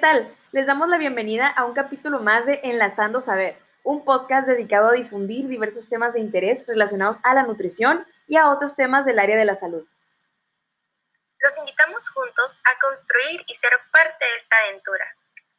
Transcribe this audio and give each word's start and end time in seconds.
tal? 0.00 0.34
Les 0.52 0.66
damos 0.66 0.88
la 0.88 0.96
bienvenida 0.96 1.46
a 1.46 1.66
un 1.66 1.74
capítulo 1.74 2.20
más 2.20 2.46
de 2.46 2.60
Enlazando 2.64 3.20
Saber, 3.20 3.60
un 3.84 4.02
podcast 4.06 4.48
dedicado 4.48 4.88
a 4.88 4.92
difundir 4.92 5.46
diversos 5.46 5.90
temas 5.90 6.14
de 6.14 6.20
interés 6.20 6.64
relacionados 6.66 7.18
a 7.22 7.34
la 7.34 7.42
nutrición 7.42 8.06
y 8.26 8.38
a 8.38 8.48
otros 8.48 8.76
temas 8.76 9.04
del 9.04 9.18
área 9.18 9.36
de 9.36 9.44
la 9.44 9.56
salud. 9.56 9.86
Los 11.38 11.58
invitamos 11.58 12.08
juntos 12.08 12.58
a 12.64 12.78
construir 12.78 13.44
y 13.46 13.54
ser 13.54 13.72
parte 13.92 14.24
de 14.24 14.36
esta 14.38 14.56
aventura. 14.64 15.04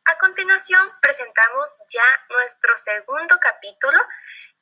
A 0.06 0.18
continuación, 0.18 0.90
presentamos 1.02 1.76
ya 1.94 2.04
nuestro 2.34 2.76
segundo 2.78 3.38
capítulo 3.40 4.00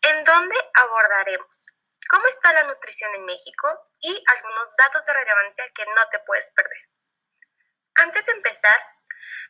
en 0.01 0.23
donde 0.25 0.55
abordaremos 0.75 1.71
cómo 2.09 2.25
está 2.27 2.51
la 2.51 2.63
nutrición 2.63 3.15
en 3.15 3.23
México 3.23 3.81
y 4.01 4.23
algunos 4.27 4.75
datos 4.75 5.05
de 5.05 5.13
relevancia 5.13 5.63
que 5.73 5.85
no 5.85 6.01
te 6.11 6.19
puedes 6.27 6.49
perder. 6.49 6.89
Antes 7.95 8.25
de 8.25 8.31
empezar, 8.33 8.77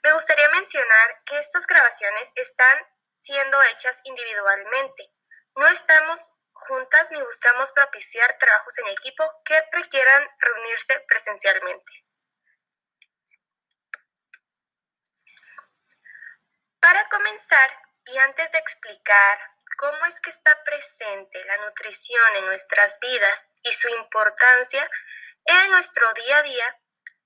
me 0.03 0.13
gustaría 0.13 0.49
mencionar 0.49 1.23
que 1.25 1.37
estas 1.39 1.65
grabaciones 1.67 2.31
están 2.35 2.87
siendo 3.15 3.61
hechas 3.63 4.01
individualmente. 4.03 5.11
No 5.55 5.67
estamos 5.67 6.31
juntas 6.53 7.11
ni 7.11 7.21
buscamos 7.21 7.71
propiciar 7.71 8.37
trabajos 8.37 8.77
en 8.79 8.87
equipo 8.87 9.23
que 9.45 9.61
requieran 9.71 10.29
reunirse 10.39 10.99
presencialmente. 11.07 12.05
Para 16.79 17.03
comenzar, 17.09 17.81
y 18.05 18.17
antes 18.17 18.51
de 18.51 18.57
explicar 18.57 19.39
cómo 19.77 20.05
es 20.05 20.19
que 20.21 20.29
está 20.29 20.63
presente 20.63 21.43
la 21.45 21.57
nutrición 21.57 22.35
en 22.37 22.45
nuestras 22.45 22.99
vidas 22.99 23.49
y 23.63 23.73
su 23.73 23.87
importancia 23.89 24.89
en 25.45 25.71
nuestro 25.71 26.11
día 26.13 26.37
a 26.37 26.43
día, 26.43 26.81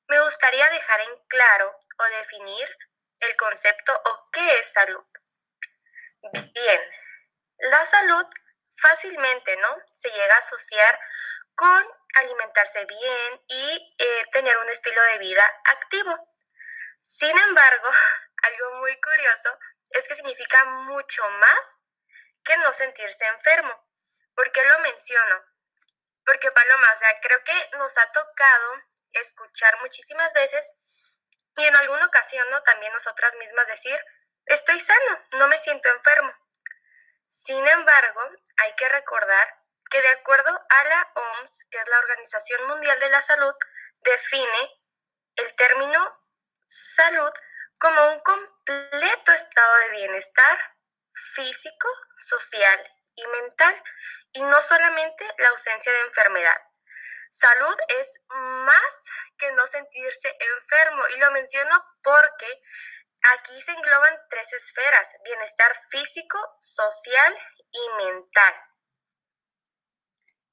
me 0.07 0.21
gustaría 0.21 0.69
dejar 0.69 1.01
en 1.01 1.17
claro 1.27 1.79
o 1.97 2.03
definir 2.17 2.77
el 3.19 3.35
concepto 3.35 3.93
o 4.05 4.29
qué 4.31 4.59
es 4.59 4.71
salud. 4.71 5.05
Bien, 6.53 6.81
la 7.57 7.85
salud 7.85 8.25
fácilmente, 8.75 9.55
¿no? 9.57 9.77
Se 9.93 10.09
llega 10.09 10.35
a 10.35 10.39
asociar 10.39 10.99
con 11.55 11.85
alimentarse 12.15 12.85
bien 12.85 13.41
y 13.47 13.95
eh, 13.97 14.25
tener 14.31 14.57
un 14.57 14.69
estilo 14.69 15.01
de 15.03 15.17
vida 15.19 15.61
activo. 15.65 16.33
Sin 17.01 17.37
embargo, 17.37 17.89
algo 18.43 18.75
muy 18.79 18.99
curioso 19.01 19.57
es 19.91 20.07
que 20.07 20.15
significa 20.15 20.65
mucho 20.65 21.27
más 21.39 21.79
que 22.43 22.57
no 22.57 22.73
sentirse 22.73 23.25
enfermo. 23.25 23.87
¿Por 24.35 24.51
qué 24.51 24.63
lo 24.65 24.79
menciono? 24.79 25.43
Porque 26.25 26.51
Paloma, 26.51 26.91
o 26.93 26.97
sea, 26.97 27.19
creo 27.21 27.43
que 27.43 27.69
nos 27.77 27.97
ha 27.97 28.11
tocado 28.11 28.81
escuchar 29.11 29.79
muchísimas 29.81 30.33
veces 30.33 30.71
y 31.55 31.65
en 31.65 31.75
alguna 31.75 32.05
ocasión 32.05 32.49
¿no? 32.49 32.61
también 32.63 32.93
nosotras 32.93 33.35
mismas 33.35 33.67
decir, 33.67 33.99
estoy 34.45 34.79
sano, 34.79 35.25
no 35.33 35.47
me 35.47 35.57
siento 35.57 35.89
enfermo. 35.89 36.33
Sin 37.27 37.67
embargo, 37.67 38.21
hay 38.57 38.73
que 38.75 38.89
recordar 38.89 39.63
que 39.89 40.01
de 40.01 40.09
acuerdo 40.09 40.49
a 40.69 40.83
la 40.85 41.11
OMS, 41.15 41.65
que 41.69 41.77
es 41.77 41.87
la 41.87 41.99
Organización 41.99 42.67
Mundial 42.67 42.99
de 42.99 43.09
la 43.09 43.21
Salud, 43.21 43.53
define 44.01 44.81
el 45.35 45.55
término 45.55 46.23
salud 46.65 47.31
como 47.79 48.13
un 48.13 48.19
completo 48.21 49.31
estado 49.31 49.77
de 49.77 49.89
bienestar 49.91 50.75
físico, 51.13 51.87
social 52.17 52.91
y 53.15 53.27
mental, 53.27 53.83
y 54.33 54.43
no 54.43 54.61
solamente 54.61 55.25
la 55.37 55.49
ausencia 55.49 55.91
de 55.91 56.01
enfermedad. 56.01 56.57
Salud 57.33 57.75
es 57.99 58.21
más 58.29 59.05
que 59.39 59.51
no 59.53 59.65
sentirse 59.65 60.27
enfermo 60.55 61.01
y 61.15 61.19
lo 61.19 61.31
menciono 61.31 61.71
porque 62.03 62.45
aquí 63.33 63.59
se 63.59 63.71
engloban 63.71 64.13
tres 64.29 64.53
esferas, 64.53 65.15
bienestar 65.25 65.71
físico, 65.89 66.37
social 66.59 67.33
y 67.71 68.05
mental. 68.05 68.53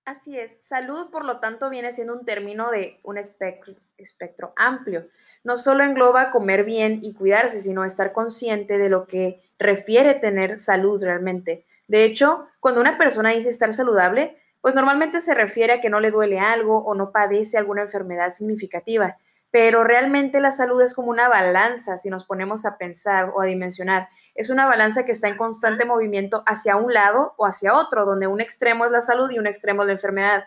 Así 0.07 0.39
es, 0.39 0.67
salud 0.67 1.11
por 1.11 1.27
lo 1.27 1.39
tanto 1.39 1.69
viene 1.69 1.93
siendo 1.93 2.15
un 2.15 2.25
término 2.25 2.71
de 2.71 2.99
un 3.03 3.19
espectro, 3.19 4.55
amplio. 4.57 5.07
No 5.45 5.59
solo 5.59 5.85
engloba 5.85 6.31
comer 6.31 6.65
bien 6.65 7.01
y 7.05 7.13
cuidarse, 7.13 7.61
sino 7.61 7.85
estar 7.85 8.15
consciente 8.15 8.79
de 8.79 8.89
lo 8.89 9.07
que 9.07 9.43
refiere 9.59 10.15
tener 10.15 10.57
salud 10.57 11.03
realmente. 11.05 11.67
De 11.89 12.05
hecho, 12.05 12.49
cuando 12.59 12.81
una 12.81 12.97
persona 12.97 13.33
dice 13.33 13.51
estar 13.51 13.75
saludable, 13.75 14.43
pues 14.61 14.75
normalmente 14.75 15.21
se 15.21 15.35
refiere 15.35 15.75
a 15.75 15.81
que 15.81 15.91
no 15.91 16.01
le 16.01 16.11
duele 16.11 16.39
algo 16.39 16.85
o 16.85 16.95
no 16.95 17.13
padece 17.13 17.59
alguna 17.59 17.83
enfermedad 17.83 18.31
significativa, 18.31 19.19
pero 19.51 19.85
realmente 19.85 20.41
la 20.41 20.53
salud 20.53 20.81
es 20.83 20.95
como 20.95 21.11
una 21.11 21.29
balanza 21.29 21.99
si 21.99 22.11
nos 22.11 22.25
ponemos 22.25 22.65
a 22.67 22.77
pensar 22.77 23.33
o 23.35 23.41
a 23.41 23.47
dimensionar. 23.47 24.09
Es 24.35 24.49
una 24.49 24.67
balanza 24.67 25.05
que 25.05 25.13
está 25.13 25.29
en 25.29 25.37
constante 25.37 25.85
movimiento 25.85 26.43
hacia 26.47 26.77
un 26.77 26.93
lado 26.93 27.35
o 27.37 27.47
hacia 27.47 27.75
otro, 27.75 28.05
donde 28.05 28.27
un 28.27 28.41
extremo 28.41 28.85
es 28.85 28.93
la 28.93 29.01
salud 29.01 29.31
y 29.31 29.39
un 29.39 29.47
extremo 29.47 29.83
es 29.83 29.87
la 29.87 29.93
enfermedad. 29.93 30.45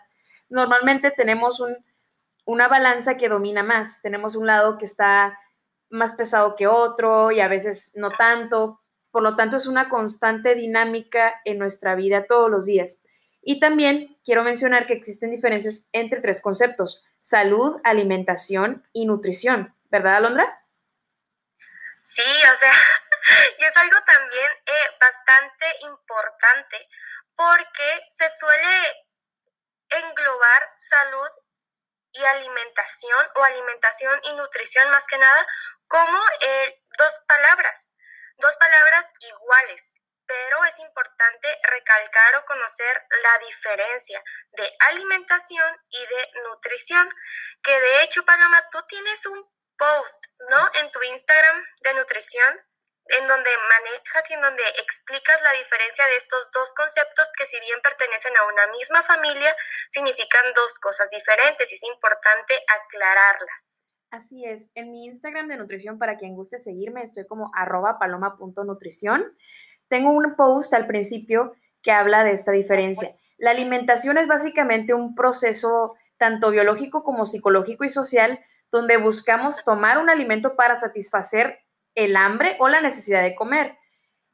Normalmente 0.48 1.10
tenemos 1.10 1.62
una 2.46 2.68
balanza 2.68 3.16
que 3.16 3.28
domina 3.28 3.62
más. 3.62 4.00
Tenemos 4.00 4.36
un 4.36 4.46
lado 4.46 4.78
que 4.78 4.84
está 4.84 5.38
más 5.90 6.14
pesado 6.14 6.54
que 6.56 6.66
otro 6.66 7.30
y 7.30 7.40
a 7.40 7.48
veces 7.48 7.92
no 7.94 8.10
tanto. 8.10 8.80
Por 9.10 9.22
lo 9.22 9.36
tanto, 9.36 9.56
es 9.56 9.66
una 9.66 9.88
constante 9.88 10.54
dinámica 10.54 11.34
en 11.44 11.58
nuestra 11.58 11.94
vida 11.94 12.26
todos 12.26 12.50
los 12.50 12.66
días. 12.66 13.00
Y 13.46 13.60
también 13.60 14.18
quiero 14.24 14.42
mencionar 14.42 14.86
que 14.86 14.94
existen 14.94 15.30
diferencias 15.30 15.86
entre 15.92 16.20
tres 16.20 16.40
conceptos, 16.40 17.04
salud, 17.20 17.78
alimentación 17.84 18.88
y 18.94 19.04
nutrición. 19.04 19.76
¿Verdad, 19.90 20.16
Alondra? 20.16 20.64
Sí, 22.02 22.22
o 22.22 22.56
sea, 22.56 22.72
y 23.58 23.64
es 23.64 23.76
algo 23.76 23.98
también 24.06 24.50
eh, 24.64 24.96
bastante 24.98 25.66
importante 25.82 26.88
porque 27.36 28.00
se 28.08 28.30
suele 28.30 29.04
englobar 29.90 30.74
salud 30.78 31.28
y 32.12 32.24
alimentación 32.24 33.26
o 33.34 33.44
alimentación 33.44 34.20
y 34.30 34.34
nutrición 34.36 34.90
más 34.90 35.06
que 35.06 35.18
nada 35.18 35.46
como 35.86 36.18
eh, 36.40 36.82
dos 36.96 37.20
palabras, 37.26 37.90
dos 38.38 38.56
palabras 38.56 39.12
iguales 39.20 39.96
pero 40.26 40.64
es 40.64 40.78
importante 40.78 41.48
recalcar 41.62 42.36
o 42.36 42.44
conocer 42.44 43.02
la 43.22 43.46
diferencia 43.46 44.22
de 44.52 44.68
alimentación 44.90 45.76
y 45.90 46.00
de 46.06 46.40
nutrición, 46.48 47.08
que 47.62 47.78
de 47.78 48.02
hecho, 48.02 48.24
Paloma, 48.24 48.62
tú 48.70 48.78
tienes 48.88 49.26
un 49.26 49.44
post, 49.76 50.24
¿no? 50.50 50.70
En 50.80 50.90
tu 50.90 51.02
Instagram 51.02 51.64
de 51.82 51.94
nutrición, 51.94 52.60
en 53.06 53.26
donde 53.28 53.50
manejas 53.68 54.30
y 54.30 54.34
en 54.34 54.40
donde 54.40 54.62
explicas 54.80 55.42
la 55.42 55.52
diferencia 55.52 56.06
de 56.06 56.16
estos 56.16 56.50
dos 56.52 56.72
conceptos 56.74 57.30
que 57.36 57.46
si 57.46 57.60
bien 57.60 57.80
pertenecen 57.82 58.36
a 58.36 58.46
una 58.46 58.66
misma 58.68 59.02
familia, 59.02 59.54
significan 59.90 60.52
dos 60.54 60.78
cosas 60.78 61.10
diferentes 61.10 61.70
y 61.70 61.74
es 61.74 61.82
importante 61.82 62.54
aclararlas. 62.66 63.74
Así 64.10 64.44
es, 64.46 64.70
en 64.76 64.92
mi 64.92 65.06
Instagram 65.06 65.48
de 65.48 65.56
nutrición, 65.56 65.98
para 65.98 66.16
quien 66.16 66.34
guste 66.34 66.58
seguirme, 66.58 67.02
estoy 67.02 67.26
como 67.26 67.50
arroba 67.54 67.98
paloma.nutrición. 67.98 69.36
Tengo 69.88 70.10
un 70.10 70.34
post 70.36 70.74
al 70.74 70.86
principio 70.86 71.54
que 71.82 71.92
habla 71.92 72.24
de 72.24 72.32
esta 72.32 72.52
diferencia. 72.52 73.10
La 73.38 73.50
alimentación 73.50 74.18
es 74.18 74.26
básicamente 74.26 74.94
un 74.94 75.14
proceso 75.14 75.94
tanto 76.16 76.50
biológico 76.50 77.02
como 77.02 77.26
psicológico 77.26 77.84
y 77.84 77.90
social 77.90 78.40
donde 78.70 78.96
buscamos 78.96 79.64
tomar 79.64 79.98
un 79.98 80.10
alimento 80.10 80.56
para 80.56 80.76
satisfacer 80.76 81.60
el 81.94 82.16
hambre 82.16 82.56
o 82.58 82.68
la 82.68 82.80
necesidad 82.80 83.22
de 83.22 83.34
comer. 83.34 83.76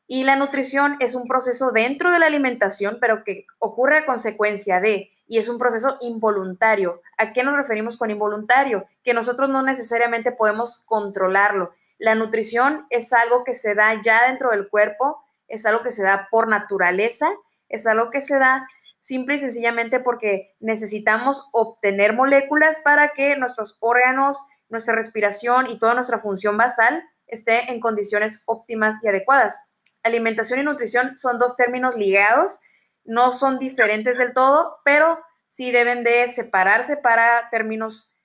Y 0.06 0.24
la 0.24 0.34
nutrición 0.34 0.96
es 1.00 1.14
un 1.14 1.28
proceso 1.28 1.70
dentro 1.72 2.10
de 2.10 2.18
la 2.18 2.26
alimentación, 2.26 2.98
pero 3.00 3.22
que 3.22 3.46
ocurre 3.58 3.98
a 3.98 4.06
consecuencia 4.06 4.80
de, 4.80 5.10
y 5.28 5.38
es 5.38 5.48
un 5.48 5.58
proceso 5.58 5.98
involuntario. 6.00 7.00
¿A 7.16 7.32
qué 7.32 7.44
nos 7.44 7.56
referimos 7.56 7.96
con 7.96 8.10
involuntario? 8.10 8.86
Que 9.04 9.14
nosotros 9.14 9.48
no 9.50 9.62
necesariamente 9.62 10.32
podemos 10.32 10.82
controlarlo. 10.86 11.74
La 11.98 12.14
nutrición 12.14 12.86
es 12.90 13.12
algo 13.12 13.44
que 13.44 13.54
se 13.54 13.74
da 13.74 14.00
ya 14.02 14.26
dentro 14.26 14.50
del 14.50 14.68
cuerpo, 14.68 15.22
es 15.50 15.66
algo 15.66 15.82
que 15.82 15.90
se 15.90 16.02
da 16.02 16.28
por 16.30 16.48
naturaleza, 16.48 17.28
es 17.68 17.86
algo 17.86 18.10
que 18.10 18.20
se 18.20 18.38
da 18.38 18.66
simple 19.00 19.34
y 19.34 19.38
sencillamente 19.38 20.00
porque 20.00 20.54
necesitamos 20.60 21.48
obtener 21.52 22.14
moléculas 22.14 22.78
para 22.84 23.12
que 23.12 23.36
nuestros 23.36 23.76
órganos, 23.80 24.38
nuestra 24.68 24.94
respiración 24.94 25.68
y 25.68 25.78
toda 25.78 25.94
nuestra 25.94 26.20
función 26.20 26.56
basal 26.56 27.02
esté 27.26 27.70
en 27.72 27.80
condiciones 27.80 28.42
óptimas 28.46 29.02
y 29.02 29.08
adecuadas. 29.08 29.68
Alimentación 30.02 30.60
y 30.60 30.62
nutrición 30.62 31.18
son 31.18 31.38
dos 31.38 31.56
términos 31.56 31.96
ligados, 31.96 32.60
no 33.04 33.32
son 33.32 33.58
diferentes 33.58 34.18
del 34.18 34.32
todo, 34.32 34.78
pero 34.84 35.22
sí 35.48 35.72
deben 35.72 36.04
de 36.04 36.28
separarse 36.28 36.96
para 36.96 37.48
términos 37.50 38.18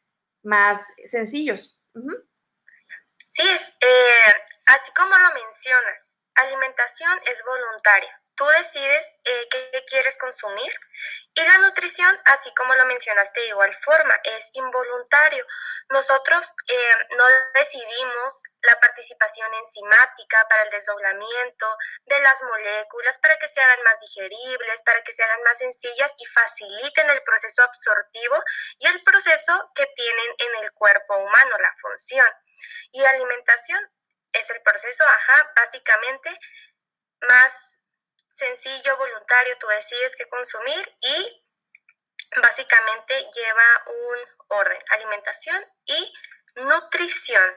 más 0.44 0.88
sencillos. 1.06 1.80
Sí, 3.25 3.48
eh, 3.48 4.33
así 4.68 4.92
como 4.95 5.10
lo 5.10 5.33
mencionas, 5.33 6.15
alimentación 6.36 7.22
es 7.26 7.44
voluntaria. 7.44 8.22
Tú 8.36 8.46
decides 8.48 9.18
eh, 9.24 9.48
qué, 9.50 9.86
quieres 9.88 10.18
consumir 10.18 10.72
y 11.34 11.42
la 11.42 11.58
nutrición, 11.60 12.22
así 12.26 12.54
como 12.54 12.76
lo 12.76 12.84
mencionaste 12.86 13.40
de 13.40 13.48
igual 13.48 13.74
forma, 13.74 14.14
es 14.24 14.50
involuntario. 14.54 15.46
Nosotros 15.90 16.54
eh, 16.68 17.08
no 17.18 17.24
decidimos 17.54 18.44
la 18.64 18.78
participación 18.82 19.54
enzimática 19.54 20.46
para 20.50 20.64
el 20.64 20.70
desdoblamiento 20.70 21.78
de 22.08 22.20
las 22.20 22.44
moléculas, 22.44 23.18
para 23.20 23.38
que 23.38 23.48
se 23.48 23.62
hagan 23.62 23.84
más 23.84 24.00
digeribles, 24.02 24.81
para 24.81 25.02
que 25.02 25.14
se 25.14 25.24
hagan 25.24 25.44
más 25.44 25.58
sencillas 25.58 26.14
y 26.18 26.26
faciliten 26.26 27.10
el 27.10 27.24
proceso 27.24 27.64
absortivo 27.64 28.44
y 28.80 28.88
el 28.88 29.02
proceso 29.04 29.72
que 29.76 29.86
tienen 29.96 30.36
en 30.40 30.64
el 30.64 30.74
cuerpo 30.74 31.18
humano, 31.18 31.58
la 31.58 31.74
función. 31.80 32.28
Y 32.92 33.04
alimentación 33.06 33.80
es 34.40 34.50
el 34.50 34.62
proceso, 34.62 35.04
ajá, 35.06 35.54
básicamente 35.56 36.30
más 37.22 37.80
sencillo, 38.30 38.98
voluntario, 38.98 39.58
tú 39.58 39.68
decides 39.68 40.16
qué 40.16 40.28
consumir 40.28 40.96
y 41.02 41.46
básicamente 42.42 43.30
lleva 43.34 43.86
un 43.88 44.18
orden, 44.50 44.80
alimentación 44.90 45.66
y 45.86 46.14
nutrición. 46.56 47.56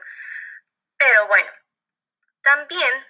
Pero 0.97 1.27
bueno, 1.27 1.51
también 2.41 3.07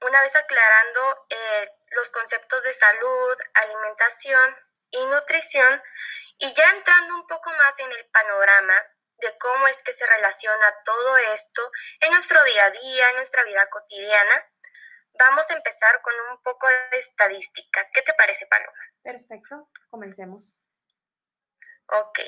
una 0.00 0.20
vez 0.20 0.34
aclarando 0.34 1.26
eh, 1.30 1.72
los 1.90 2.10
conceptos 2.10 2.62
de 2.62 2.74
salud, 2.74 3.36
alimentación 3.54 4.56
y 4.90 5.06
nutrición, 5.06 5.82
y 6.38 6.52
ya 6.54 6.68
entrando 6.70 7.14
un 7.14 7.26
poco 7.26 7.50
más 7.50 7.78
en 7.78 7.92
el 7.92 8.04
panorama 8.06 8.74
de 9.22 9.38
cómo 9.38 9.66
es 9.68 9.82
que 9.82 9.92
se 9.92 10.06
relaciona 10.06 10.74
todo 10.84 11.16
esto 11.34 11.70
en 12.00 12.12
nuestro 12.12 12.42
día 12.44 12.66
a 12.66 12.70
día, 12.70 13.10
en 13.10 13.16
nuestra 13.16 13.42
vida 13.44 13.66
cotidiana, 13.70 14.46
Vamos 15.18 15.48
a 15.50 15.54
empezar 15.54 16.00
con 16.02 16.14
un 16.30 16.40
poco 16.42 16.66
de 16.90 16.98
estadísticas. 16.98 17.88
¿Qué 17.92 18.02
te 18.02 18.14
parece, 18.14 18.46
Paloma? 18.46 18.78
Perfecto, 19.02 19.68
comencemos. 19.90 20.54
Ok. 21.86 22.18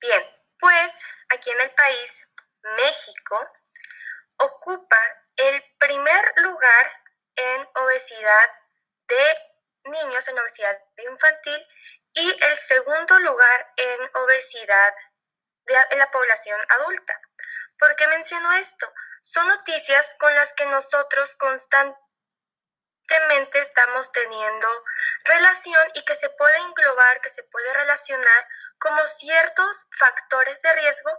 Bien, 0.00 0.22
pues 0.58 0.92
aquí 1.30 1.50
en 1.50 1.60
el 1.60 1.70
país, 1.72 2.26
México 2.62 3.52
ocupa 4.38 4.98
el 5.36 5.62
primer 5.78 6.32
lugar 6.36 6.86
en 7.36 7.68
obesidad 7.74 8.50
de 9.08 9.90
niños, 9.90 10.28
en 10.28 10.38
obesidad 10.38 10.80
infantil, 11.08 11.66
y 12.14 12.44
el 12.44 12.56
segundo 12.56 13.18
lugar 13.20 13.72
en 13.76 14.10
obesidad 14.14 14.94
de, 15.66 15.74
en 15.90 15.98
la 15.98 16.10
población 16.10 16.58
adulta. 16.68 17.20
¿Por 17.78 17.96
qué 17.96 18.06
menciono 18.08 18.52
esto? 18.54 18.92
son 19.22 19.48
noticias 19.48 20.16
con 20.18 20.34
las 20.34 20.52
que 20.54 20.66
nosotros 20.66 21.36
constantemente 21.36 21.96
estamos 23.62 24.10
teniendo 24.12 24.66
relación 25.24 25.80
y 25.94 26.04
que 26.04 26.16
se 26.16 26.28
puede 26.30 26.58
englobar, 26.58 27.20
que 27.22 27.30
se 27.30 27.44
puede 27.44 27.72
relacionar 27.74 28.48
como 28.78 28.98
ciertos 29.04 29.86
factores 29.96 30.60
de 30.60 30.74
riesgo 30.74 31.10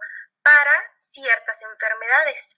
para 0.44 0.72
ciertas 1.00 1.62
enfermedades. 1.62 2.58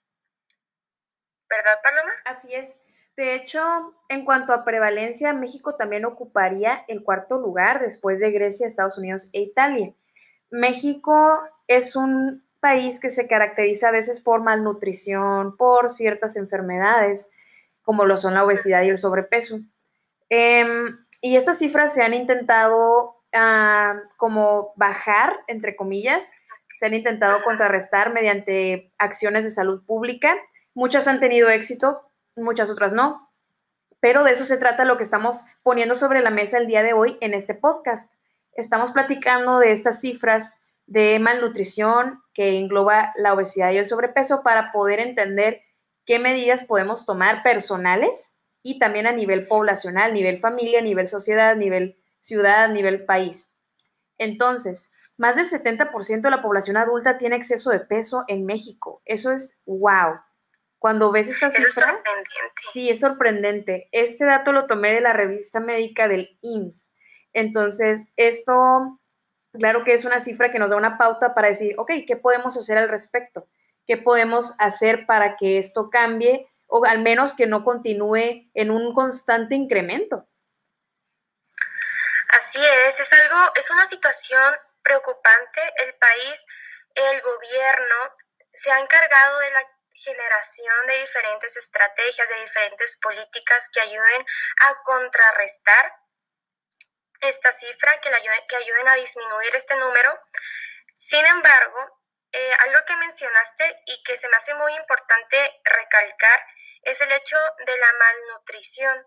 ¿Verdad, 1.48 1.80
Paloma? 1.80 2.12
Así 2.24 2.52
es. 2.52 2.80
De 3.16 3.36
hecho, 3.36 3.96
en 4.08 4.24
cuanto 4.24 4.52
a 4.52 4.64
prevalencia, 4.64 5.32
México 5.32 5.76
también 5.76 6.04
ocuparía 6.04 6.84
el 6.88 7.04
cuarto 7.04 7.38
lugar 7.38 7.80
después 7.80 8.18
de 8.18 8.32
Grecia, 8.32 8.66
Estados 8.66 8.98
Unidos 8.98 9.30
e 9.32 9.42
Italia. 9.42 9.94
México 10.50 11.48
es 11.66 11.96
un 11.96 12.44
país 12.60 13.00
que 13.00 13.10
se 13.10 13.28
caracteriza 13.28 13.88
a 13.88 13.92
veces 13.92 14.20
por 14.20 14.42
malnutrición, 14.42 15.56
por 15.56 15.90
ciertas 15.90 16.36
enfermedades, 16.36 17.30
como 17.82 18.04
lo 18.04 18.16
son 18.16 18.34
la 18.34 18.44
obesidad 18.44 18.82
y 18.82 18.88
el 18.88 18.98
sobrepeso. 18.98 19.60
Em, 20.28 20.98
y 21.20 21.36
estas 21.36 21.58
cifras 21.58 21.94
se 21.94 22.02
han 22.02 22.14
intentado 22.14 23.16
ah, 23.32 24.00
como 24.16 24.72
bajar, 24.76 25.36
entre 25.46 25.76
comillas, 25.76 26.32
se 26.74 26.86
han 26.86 26.94
intentado 26.94 27.42
contrarrestar 27.42 28.12
mediante 28.12 28.92
acciones 28.98 29.44
de 29.44 29.50
salud 29.50 29.82
pública. 29.86 30.34
Muchas 30.74 31.08
han 31.08 31.20
tenido 31.20 31.48
éxito, 31.48 32.02
muchas 32.34 32.68
otras 32.68 32.92
no. 32.92 33.30
Pero 34.00 34.24
de 34.24 34.32
eso 34.32 34.44
se 34.44 34.58
trata 34.58 34.84
lo 34.84 34.98
que 34.98 35.02
estamos 35.02 35.44
poniendo 35.62 35.94
sobre 35.94 36.20
la 36.20 36.30
mesa 36.30 36.58
el 36.58 36.66
día 36.66 36.82
de 36.82 36.92
hoy 36.92 37.16
en 37.20 37.32
este 37.32 37.54
podcast. 37.54 38.12
Estamos 38.52 38.90
platicando 38.90 39.58
de 39.58 39.72
estas 39.72 40.00
cifras 40.00 40.60
de 40.86 41.18
malnutrición 41.18 42.22
que 42.32 42.58
engloba 42.58 43.12
la 43.16 43.34
obesidad 43.34 43.72
y 43.72 43.78
el 43.78 43.86
sobrepeso 43.86 44.42
para 44.42 44.72
poder 44.72 45.00
entender 45.00 45.62
qué 46.04 46.18
medidas 46.18 46.64
podemos 46.64 47.04
tomar 47.04 47.42
personales 47.42 48.38
y 48.62 48.78
también 48.78 49.06
a 49.06 49.12
nivel 49.12 49.46
poblacional, 49.48 50.14
nivel 50.14 50.38
familia, 50.38 50.80
nivel 50.80 51.08
sociedad, 51.08 51.56
nivel 51.56 51.98
ciudad, 52.20 52.68
nivel 52.68 53.04
país. 53.04 53.52
Entonces, 54.18 54.90
más 55.18 55.36
del 55.36 55.48
70% 55.48 56.22
de 56.22 56.30
la 56.30 56.42
población 56.42 56.76
adulta 56.76 57.18
tiene 57.18 57.36
exceso 57.36 57.70
de 57.70 57.80
peso 57.80 58.24
en 58.28 58.46
México. 58.46 59.02
Eso 59.04 59.32
es 59.32 59.58
wow. 59.66 60.20
Cuando 60.78 61.10
ves 61.10 61.28
esta 61.28 61.50
cifra, 61.50 61.96
sí, 62.72 62.88
es 62.88 63.00
sorprendente. 63.00 63.88
Este 63.92 64.24
dato 64.24 64.52
lo 64.52 64.66
tomé 64.66 64.92
de 64.92 65.00
la 65.00 65.12
revista 65.12 65.60
médica 65.60 66.08
del 66.08 66.38
IMSS. 66.42 66.92
Entonces, 67.32 68.06
esto 68.16 69.00
claro 69.58 69.84
que 69.84 69.92
es 69.92 70.04
una 70.04 70.20
cifra 70.20 70.50
que 70.50 70.58
nos 70.58 70.70
da 70.70 70.76
una 70.76 70.98
pauta 70.98 71.34
para 71.34 71.48
decir, 71.48 71.74
ok, 71.78 71.90
¿qué 72.06 72.16
podemos 72.16 72.56
hacer 72.56 72.78
al 72.78 72.88
respecto? 72.88 73.48
¿Qué 73.86 73.96
podemos 73.96 74.54
hacer 74.58 75.06
para 75.06 75.36
que 75.36 75.58
esto 75.58 75.90
cambie 75.90 76.48
o 76.66 76.84
al 76.84 77.00
menos 77.00 77.34
que 77.34 77.46
no 77.46 77.64
continúe 77.64 78.50
en 78.54 78.70
un 78.70 78.94
constante 78.94 79.54
incremento? 79.54 80.26
Así 82.30 82.60
es, 82.88 83.00
es 83.00 83.12
algo, 83.12 83.52
es 83.54 83.70
una 83.70 83.86
situación 83.86 84.54
preocupante. 84.82 85.60
El 85.86 85.94
país, 85.94 86.46
el 86.94 87.20
gobierno 87.20 87.96
se 88.50 88.70
ha 88.70 88.80
encargado 88.80 89.38
de 89.40 89.50
la 89.52 89.60
generación 89.92 90.86
de 90.88 91.00
diferentes 91.00 91.56
estrategias, 91.56 92.28
de 92.28 92.42
diferentes 92.42 92.96
políticas 92.98 93.68
que 93.72 93.80
ayuden 93.80 94.26
a 94.62 94.82
contrarrestar 94.82 95.92
esta 97.20 97.52
cifra, 97.52 98.00
que, 98.00 98.10
que 98.48 98.56
ayuden 98.56 98.88
a 98.88 98.94
disminuir 98.94 99.54
este 99.54 99.76
número. 99.76 100.20
Sin 100.94 101.24
embargo, 101.26 102.00
eh, 102.32 102.52
algo 102.60 102.84
que 102.86 102.96
mencionaste 102.96 103.82
y 103.86 104.02
que 104.02 104.18
se 104.18 104.28
me 104.28 104.36
hace 104.36 104.54
muy 104.54 104.74
importante 104.76 105.60
recalcar 105.64 106.46
es 106.82 107.00
el 107.00 107.12
hecho 107.12 107.36
de 107.66 107.78
la 107.78 107.92
malnutrición, 107.94 109.06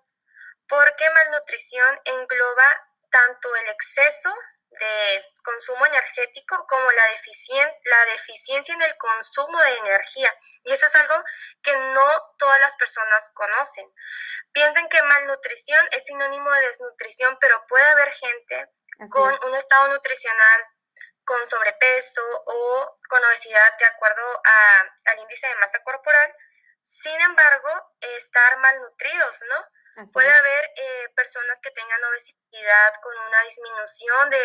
porque 0.67 1.09
malnutrición 1.09 2.01
engloba 2.05 2.88
tanto 3.10 3.55
el 3.55 3.69
exceso 3.69 4.34
de 4.71 5.25
consumo 5.43 5.85
energético 5.85 6.65
como 6.67 6.91
la, 6.91 7.03
la 7.83 8.05
deficiencia 8.11 8.73
en 8.73 8.81
el 8.81 8.97
consumo 8.97 9.59
de 9.61 9.77
energía. 9.77 10.33
Y 10.63 10.73
eso 10.73 10.85
es 10.85 10.95
algo 10.95 11.23
que 11.61 11.75
no 11.75 12.33
todas 12.38 12.59
las 12.61 12.75
personas 12.75 13.31
conocen. 13.33 13.91
Piensen 14.51 14.88
que 14.89 15.01
malnutrición 15.01 15.88
es 15.91 16.05
sinónimo 16.05 16.51
de 16.51 16.61
desnutrición, 16.61 17.38
pero 17.39 17.65
puede 17.67 17.85
haber 17.89 18.11
gente 18.11 18.71
con 19.09 19.33
un 19.45 19.55
estado 19.55 19.88
nutricional 19.89 20.67
con 21.29 21.45
sobrepeso 21.45 22.23
o 22.45 22.99
con 23.07 23.23
obesidad 23.23 23.77
de 23.77 23.85
acuerdo 23.85 24.41
al 25.05 25.19
índice 25.19 25.47
de 25.47 25.55
masa 25.57 25.77
corporal, 25.83 26.35
sin 26.81 27.21
embargo, 27.21 27.69
estar 28.17 28.57
malnutridos, 28.57 29.43
¿no? 29.47 29.67
Puede 30.13 30.32
haber 30.32 30.65
eh, 30.77 31.10
personas 31.15 31.60
que 31.62 31.72
tengan 31.72 32.03
obesidad 32.06 32.94
con 33.01 33.13
una 33.27 33.41
disminución 33.44 34.29
de 34.29 34.38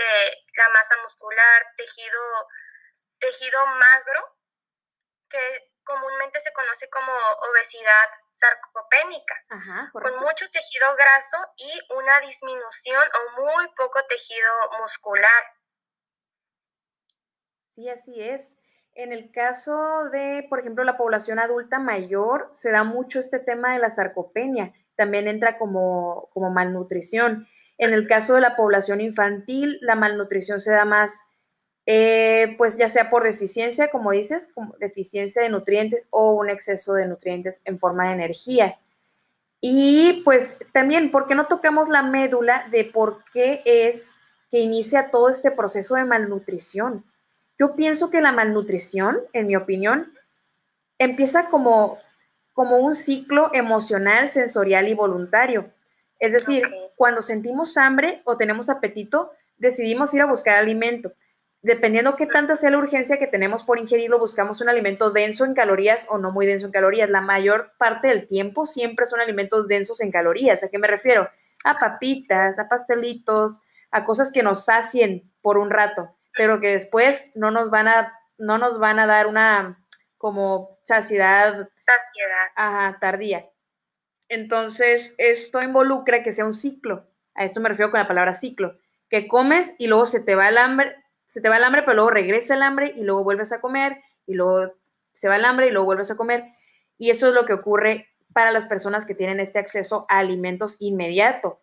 la 0.56 0.68
masa 0.70 0.96
muscular, 1.02 1.66
tejido, 1.76 2.48
tejido 3.18 3.66
magro, 3.66 4.38
que 5.28 5.74
comúnmente 5.84 6.40
se 6.40 6.52
conoce 6.52 6.88
como 6.90 7.12
obesidad 7.50 8.08
sarcopénica, 8.32 9.36
con 9.92 10.16
mucho 10.18 10.50
tejido 10.50 10.96
graso 10.96 11.36
y 11.56 11.94
una 11.94 12.20
disminución 12.20 13.02
o 13.02 13.40
muy 13.42 13.68
poco 13.76 14.02
tejido 14.08 14.50
muscular. 14.80 15.44
Sí, 17.74 17.88
así 17.88 18.20
es. 18.20 18.54
En 18.94 19.12
el 19.12 19.30
caso 19.32 20.04
de, 20.10 20.46
por 20.48 20.60
ejemplo, 20.60 20.84
la 20.84 20.96
población 20.96 21.38
adulta 21.38 21.78
mayor, 21.78 22.48
se 22.52 22.70
da 22.70 22.84
mucho 22.84 23.18
este 23.18 23.40
tema 23.40 23.74
de 23.74 23.80
la 23.80 23.90
sarcopenia 23.90 24.72
también 24.96 25.28
entra 25.28 25.58
como, 25.58 26.30
malnutrición. 26.52 27.46
En 27.78 27.92
el 27.92 28.06
caso 28.06 28.34
de 28.34 28.40
la 28.40 28.56
población 28.56 29.00
infantil, 29.00 29.78
la 29.80 29.96
malnutrición 29.96 30.60
se 30.60 30.72
da 30.72 30.84
más, 30.84 31.22
eh, 31.86 32.54
pues 32.56 32.78
ya 32.78 32.88
sea 32.88 33.10
por 33.10 33.24
deficiencia, 33.24 33.88
como 33.88 34.12
dices, 34.12 34.50
como 34.54 34.74
deficiencia 34.78 35.42
de 35.42 35.48
nutrientes 35.48 36.06
o 36.10 36.34
un 36.34 36.48
exceso 36.48 36.94
de 36.94 37.06
nutrientes 37.06 37.60
en 37.64 37.78
forma 37.78 38.08
de 38.08 38.14
energía. 38.14 38.78
Y 39.60 40.22
pues 40.24 40.58
también, 40.72 41.10
¿por 41.10 41.26
qué 41.26 41.34
no 41.34 41.46
tocamos 41.46 41.88
la 41.88 42.02
médula 42.02 42.66
de 42.70 42.84
por 42.84 43.24
qué 43.32 43.62
es 43.64 44.14
que 44.50 44.60
inicia 44.60 45.10
todo 45.10 45.30
este 45.30 45.50
proceso 45.50 45.94
de 45.94 46.04
malnutrición? 46.04 47.04
Yo 47.58 47.74
pienso 47.74 48.10
que 48.10 48.20
la 48.20 48.32
malnutrición, 48.32 49.20
en 49.32 49.46
mi 49.46 49.56
opinión, 49.56 50.12
empieza 50.98 51.48
como 51.48 51.98
como 52.54 52.78
un 52.78 52.94
ciclo 52.94 53.50
emocional, 53.52 54.30
sensorial 54.30 54.88
y 54.88 54.94
voluntario. 54.94 55.70
Es 56.18 56.32
decir, 56.32 56.62
cuando 56.96 57.20
sentimos 57.20 57.76
hambre 57.76 58.22
o 58.24 58.38
tenemos 58.38 58.70
apetito, 58.70 59.32
decidimos 59.58 60.14
ir 60.14 60.22
a 60.22 60.26
buscar 60.26 60.58
alimento. 60.58 61.12
Dependiendo 61.60 62.14
qué 62.16 62.26
tanta 62.26 62.56
sea 62.56 62.70
la 62.70 62.78
urgencia 62.78 63.18
que 63.18 63.26
tenemos 63.26 63.64
por 63.64 63.78
ingerirlo, 63.78 64.18
buscamos 64.18 64.60
un 64.60 64.68
alimento 64.68 65.10
denso 65.10 65.44
en 65.44 65.54
calorías 65.54 66.06
o 66.10 66.18
no 66.18 66.30
muy 66.30 66.46
denso 66.46 66.66
en 66.66 66.72
calorías. 66.72 67.10
La 67.10 67.22
mayor 67.22 67.72
parte 67.76 68.08
del 68.08 68.26
tiempo 68.26 68.66
siempre 68.66 69.06
son 69.06 69.20
alimentos 69.20 69.66
densos 69.66 70.00
en 70.00 70.12
calorías. 70.12 70.62
¿A 70.62 70.68
qué 70.68 70.78
me 70.78 70.86
refiero? 70.86 71.28
A 71.64 71.74
papitas, 71.74 72.58
a 72.58 72.68
pastelitos, 72.68 73.60
a 73.90 74.04
cosas 74.04 74.30
que 74.30 74.42
nos 74.42 74.66
sacien 74.66 75.32
por 75.40 75.56
un 75.56 75.70
rato, 75.70 76.14
pero 76.36 76.60
que 76.60 76.72
después 76.72 77.30
no 77.36 77.50
nos 77.50 77.70
van 77.70 77.88
a, 77.88 78.12
no 78.38 78.58
nos 78.58 78.78
van 78.78 78.98
a 78.98 79.06
dar 79.06 79.26
una 79.26 79.82
como 80.18 80.78
saciedad. 80.84 81.68
Saciedad. 81.86 82.96
tardía. 83.00 83.48
Entonces, 84.28 85.14
esto 85.18 85.62
involucra 85.62 86.22
que 86.22 86.32
sea 86.32 86.46
un 86.46 86.54
ciclo. 86.54 87.06
A 87.34 87.44
esto 87.44 87.60
me 87.60 87.68
refiero 87.68 87.90
con 87.90 88.00
la 88.00 88.08
palabra 88.08 88.32
ciclo. 88.32 88.78
Que 89.10 89.28
comes 89.28 89.74
y 89.78 89.86
luego 89.86 90.06
se 90.06 90.20
te 90.20 90.34
va 90.34 90.48
el 90.48 90.58
hambre, 90.58 90.94
se 91.26 91.40
te 91.40 91.48
va 91.48 91.58
el 91.58 91.64
hambre, 91.64 91.82
pero 91.82 91.94
luego 91.94 92.10
regresa 92.10 92.54
el 92.54 92.62
hambre 92.62 92.92
y 92.96 93.02
luego 93.02 93.22
vuelves 93.22 93.52
a 93.52 93.60
comer 93.60 94.02
y 94.26 94.34
luego 94.34 94.74
se 95.12 95.28
va 95.28 95.36
el 95.36 95.44
hambre 95.44 95.66
y 95.66 95.70
luego 95.70 95.86
vuelves 95.86 96.10
a 96.10 96.16
comer. 96.16 96.44
Y 96.96 97.10
eso 97.10 97.28
es 97.28 97.34
lo 97.34 97.44
que 97.44 97.52
ocurre 97.52 98.08
para 98.32 98.50
las 98.50 98.66
personas 98.66 99.06
que 99.06 99.14
tienen 99.14 99.40
este 99.40 99.58
acceso 99.58 100.06
a 100.08 100.18
alimentos 100.18 100.76
inmediato. 100.80 101.60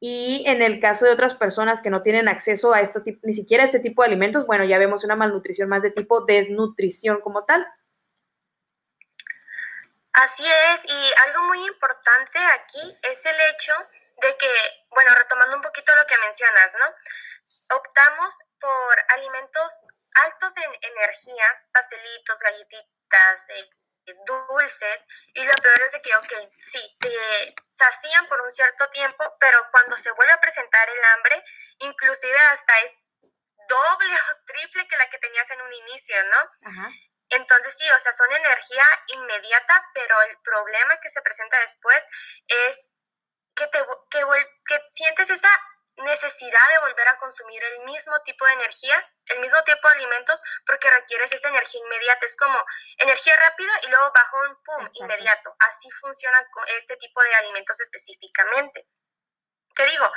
Y 0.00 0.42
en 0.46 0.62
el 0.62 0.80
caso 0.80 1.06
de 1.06 1.12
otras 1.12 1.34
personas 1.34 1.80
que 1.80 1.90
no 1.90 2.02
tienen 2.02 2.26
acceso 2.26 2.74
a 2.74 2.80
esto, 2.80 3.02
ni 3.22 3.32
siquiera 3.32 3.62
a 3.62 3.66
este 3.66 3.78
tipo 3.78 4.02
de 4.02 4.08
alimentos, 4.08 4.46
bueno, 4.46 4.64
ya 4.64 4.78
vemos 4.78 5.04
una 5.04 5.14
malnutrición 5.14 5.68
más 5.68 5.82
de 5.82 5.92
tipo 5.92 6.24
desnutrición 6.24 7.20
como 7.20 7.44
tal. 7.44 7.64
Así 10.12 10.44
es, 10.46 10.84
y 10.84 11.12
algo 11.24 11.42
muy 11.44 11.66
importante 11.66 12.38
aquí 12.38 12.98
es 13.02 13.24
el 13.24 13.40
hecho 13.40 13.72
de 14.20 14.36
que, 14.36 14.84
bueno, 14.90 15.14
retomando 15.14 15.56
un 15.56 15.62
poquito 15.62 15.94
lo 15.94 16.06
que 16.06 16.18
mencionas, 16.18 16.74
¿no? 16.78 17.76
Optamos 17.76 18.34
por 18.60 19.04
alimentos 19.08 19.84
altos 20.14 20.52
en 20.58 20.70
energía, 20.82 21.66
pastelitos, 21.72 22.38
galletitas, 22.40 23.46
dulces, 24.26 25.06
y 25.34 25.44
lo 25.44 25.54
peor 25.54 25.82
es 25.82 25.92
de 25.92 26.02
que, 26.02 26.14
ok, 26.16 26.32
sí, 26.60 26.96
te 27.00 27.54
sacían 27.68 28.28
por 28.28 28.40
un 28.42 28.50
cierto 28.50 28.88
tiempo, 28.90 29.36
pero 29.40 29.66
cuando 29.70 29.96
se 29.96 30.10
vuelve 30.12 30.32
a 30.32 30.40
presentar 30.40 30.88
el 30.90 31.04
hambre, 31.04 31.44
inclusive 31.78 32.38
hasta 32.38 32.78
es 32.80 33.06
doble 33.68 34.14
o 34.14 34.44
triple 34.46 34.86
que 34.88 34.96
la 34.96 35.08
que 35.08 35.18
tenías 35.18 35.50
en 35.50 35.62
un 35.62 35.72
inicio, 35.72 36.16
¿no? 36.24 36.50
Entonces 37.32 37.74
sí, 37.78 37.88
o 37.90 37.98
sea, 38.00 38.12
son 38.12 38.30
energía 38.32 38.84
inmediata, 39.14 39.90
pero 39.94 40.20
el 40.22 40.38
problema 40.42 40.96
que 41.00 41.10
se 41.10 41.22
presenta 41.22 41.58
después 41.60 42.06
es 42.46 42.94
que, 43.54 43.66
te, 43.68 43.78
que, 44.10 44.24
que 44.66 44.80
sientes 44.88 45.30
esa 45.30 45.48
necesidad 45.96 46.68
de 46.70 46.78
volver 46.80 47.08
a 47.08 47.18
consumir 47.18 47.62
el 47.62 47.84
mismo 47.84 48.18
tipo 48.20 48.44
de 48.46 48.52
energía, 48.52 49.12
el 49.26 49.40
mismo 49.40 49.62
tipo 49.62 49.88
de 49.88 49.94
alimentos, 49.94 50.42
porque 50.66 50.90
requieres 50.90 51.32
esa 51.32 51.48
energía 51.48 51.80
inmediata. 51.84 52.26
Es 52.26 52.36
como 52.36 52.64
energía 52.98 53.36
rápida 53.36 53.72
y 53.82 53.88
luego 53.88 54.12
bajo 54.14 54.40
un 54.40 54.62
pum, 54.62 54.88
inmediato. 54.94 55.54
Así 55.58 55.90
funcionan 55.90 56.44
este 56.78 56.96
tipo 56.96 57.22
de 57.22 57.34
alimentos 57.36 57.80
específicamente. 57.80 58.88
Que 59.74 59.84
digo, 59.86 60.10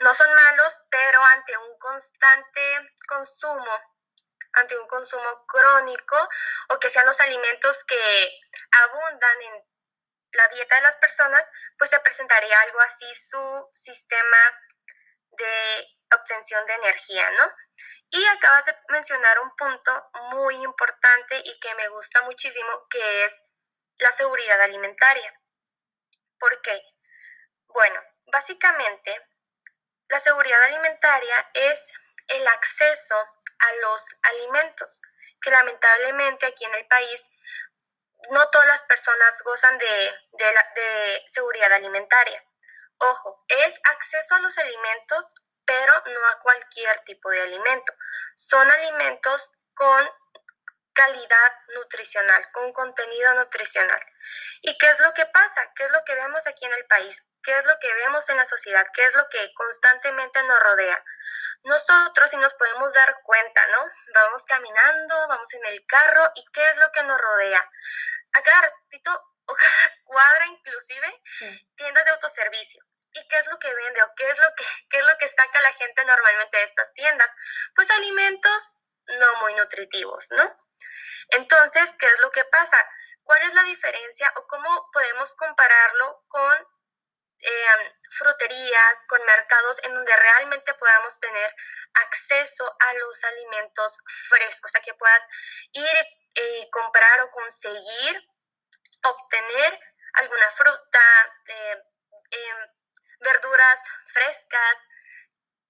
no 0.00 0.14
son 0.14 0.34
malos, 0.34 0.80
pero 0.90 1.22
ante 1.24 1.56
un 1.56 1.78
constante 1.78 2.92
consumo 3.06 3.97
ante 4.52 4.78
un 4.78 4.86
consumo 4.88 5.46
crónico 5.46 6.28
o 6.70 6.78
que 6.78 6.90
sean 6.90 7.06
los 7.06 7.20
alimentos 7.20 7.84
que 7.84 8.40
abundan 8.70 9.42
en 9.42 9.68
la 10.32 10.48
dieta 10.48 10.76
de 10.76 10.82
las 10.82 10.96
personas, 10.96 11.50
pues 11.78 11.90
se 11.90 12.00
presentaría 12.00 12.60
algo 12.60 12.80
así 12.80 13.06
su 13.14 13.68
sistema 13.72 14.38
de 15.30 15.98
obtención 16.14 16.64
de 16.66 16.74
energía, 16.74 17.30
¿no? 17.32 17.52
Y 18.10 18.24
acabas 18.26 18.66
de 18.66 18.76
mencionar 18.88 19.38
un 19.40 19.54
punto 19.56 20.10
muy 20.32 20.56
importante 20.56 21.40
y 21.44 21.60
que 21.60 21.74
me 21.74 21.88
gusta 21.88 22.22
muchísimo, 22.22 22.86
que 22.88 23.24
es 23.24 23.44
la 23.98 24.12
seguridad 24.12 24.60
alimentaria. 24.62 25.40
¿Por 26.38 26.60
qué? 26.62 26.80
Bueno, 27.66 28.02
básicamente, 28.26 29.28
la 30.08 30.20
seguridad 30.20 30.62
alimentaria 30.64 31.50
es 31.54 31.92
el 32.28 32.46
acceso 32.46 33.37
a 33.58 33.72
los 33.82 34.16
alimentos, 34.22 35.02
que 35.40 35.50
lamentablemente 35.50 36.46
aquí 36.46 36.64
en 36.64 36.74
el 36.74 36.86
país 36.86 37.30
no 38.30 38.50
todas 38.50 38.68
las 38.68 38.84
personas 38.84 39.42
gozan 39.44 39.78
de, 39.78 40.14
de, 40.32 41.24
seguridad 41.28 41.72
alimentaria. 41.72 42.44
Ojo, 42.98 43.44
es 43.48 43.80
acceso 43.84 44.34
a 44.34 44.40
los 44.40 44.58
alimentos, 44.58 45.34
pero 45.64 45.92
no 46.06 46.26
a 46.26 46.38
cualquier 46.40 46.98
tipo 47.00 47.30
de 47.30 47.40
alimento. 47.42 47.92
Son 48.36 48.68
alimentos 48.70 49.52
con 49.74 50.10
calidad 50.92 51.52
nutricional, 51.76 52.50
con 52.52 52.72
contenido 52.72 53.34
nutricional. 53.34 54.00
¿Y 54.62 54.76
qué 54.78 54.90
es 54.90 55.00
lo 55.00 55.14
que 55.14 55.26
pasa? 55.26 55.72
¿Qué 55.76 55.84
es 55.84 55.92
lo 55.92 56.02
que 56.04 56.14
vemos 56.14 56.46
aquí 56.48 56.64
en 56.64 56.72
el 56.72 56.86
país? 56.86 57.27
¿Qué 57.42 57.56
es 57.58 57.64
lo 57.64 57.78
que 57.78 57.92
vemos 57.94 58.28
en 58.28 58.36
la 58.36 58.44
sociedad? 58.44 58.86
¿Qué 58.92 59.04
es 59.04 59.14
lo 59.14 59.28
que 59.28 59.52
constantemente 59.54 60.42
nos 60.44 60.60
rodea? 60.60 61.04
Nosotros, 61.64 62.30
si 62.30 62.36
nos 62.36 62.54
podemos 62.54 62.92
dar 62.92 63.20
cuenta, 63.24 63.66
¿no? 63.68 63.90
Vamos 64.14 64.44
caminando, 64.44 65.28
vamos 65.28 65.52
en 65.54 65.66
el 65.66 65.84
carro 65.86 66.30
y 66.34 66.44
¿qué 66.52 66.68
es 66.68 66.76
lo 66.76 66.90
que 66.92 67.02
nos 67.04 67.18
rodea? 67.20 67.70
A 68.32 68.42
cada 68.42 68.60
ratito 68.62 69.24
o 69.46 69.54
cada 69.54 69.94
cuadra 70.04 70.46
inclusive, 70.46 71.22
tiendas 71.74 72.04
de 72.04 72.10
autoservicio. 72.12 72.84
¿Y 73.12 73.26
qué 73.28 73.38
es 73.38 73.46
lo 73.46 73.58
que 73.58 73.74
vende 73.74 74.02
o 74.02 74.14
qué 74.14 74.30
es 74.30 74.38
lo 74.38 74.54
que, 74.54 74.64
qué 74.90 74.98
es 74.98 75.06
lo 75.06 75.18
que 75.18 75.28
saca 75.28 75.60
la 75.60 75.72
gente 75.72 76.04
normalmente 76.04 76.58
de 76.58 76.64
estas 76.64 76.92
tiendas? 76.92 77.30
Pues 77.74 77.90
alimentos 77.90 78.76
no 79.18 79.36
muy 79.40 79.54
nutritivos, 79.54 80.28
¿no? 80.32 80.56
Entonces, 81.30 81.94
¿qué 81.98 82.06
es 82.06 82.20
lo 82.20 82.30
que 82.30 82.44
pasa? 82.44 82.76
¿Cuál 83.22 83.42
es 83.42 83.54
la 83.54 83.62
diferencia 83.64 84.32
o 84.36 84.46
cómo 84.46 84.90
podemos 84.92 85.34
compararlo 85.34 86.24
con 86.28 86.57
con 89.06 89.22
mercados 89.24 89.78
en 89.84 89.94
donde 89.94 90.16
realmente 90.16 90.74
podamos 90.74 91.18
tener 91.20 91.54
acceso 91.94 92.76
a 92.78 92.92
los 92.94 93.24
alimentos 93.24 93.98
frescos, 94.28 94.70
o 94.70 94.72
sea, 94.72 94.80
que 94.82 94.94
puedas 94.94 95.22
ir 95.72 96.06
y 96.34 96.40
eh, 96.40 96.68
comprar 96.70 97.20
o 97.22 97.30
conseguir, 97.30 98.28
obtener 99.02 99.80
alguna 100.14 100.50
fruta, 100.50 101.36
eh, 101.46 101.82
em, 102.30 102.58
verduras 103.20 103.80
frescas, 104.12 104.76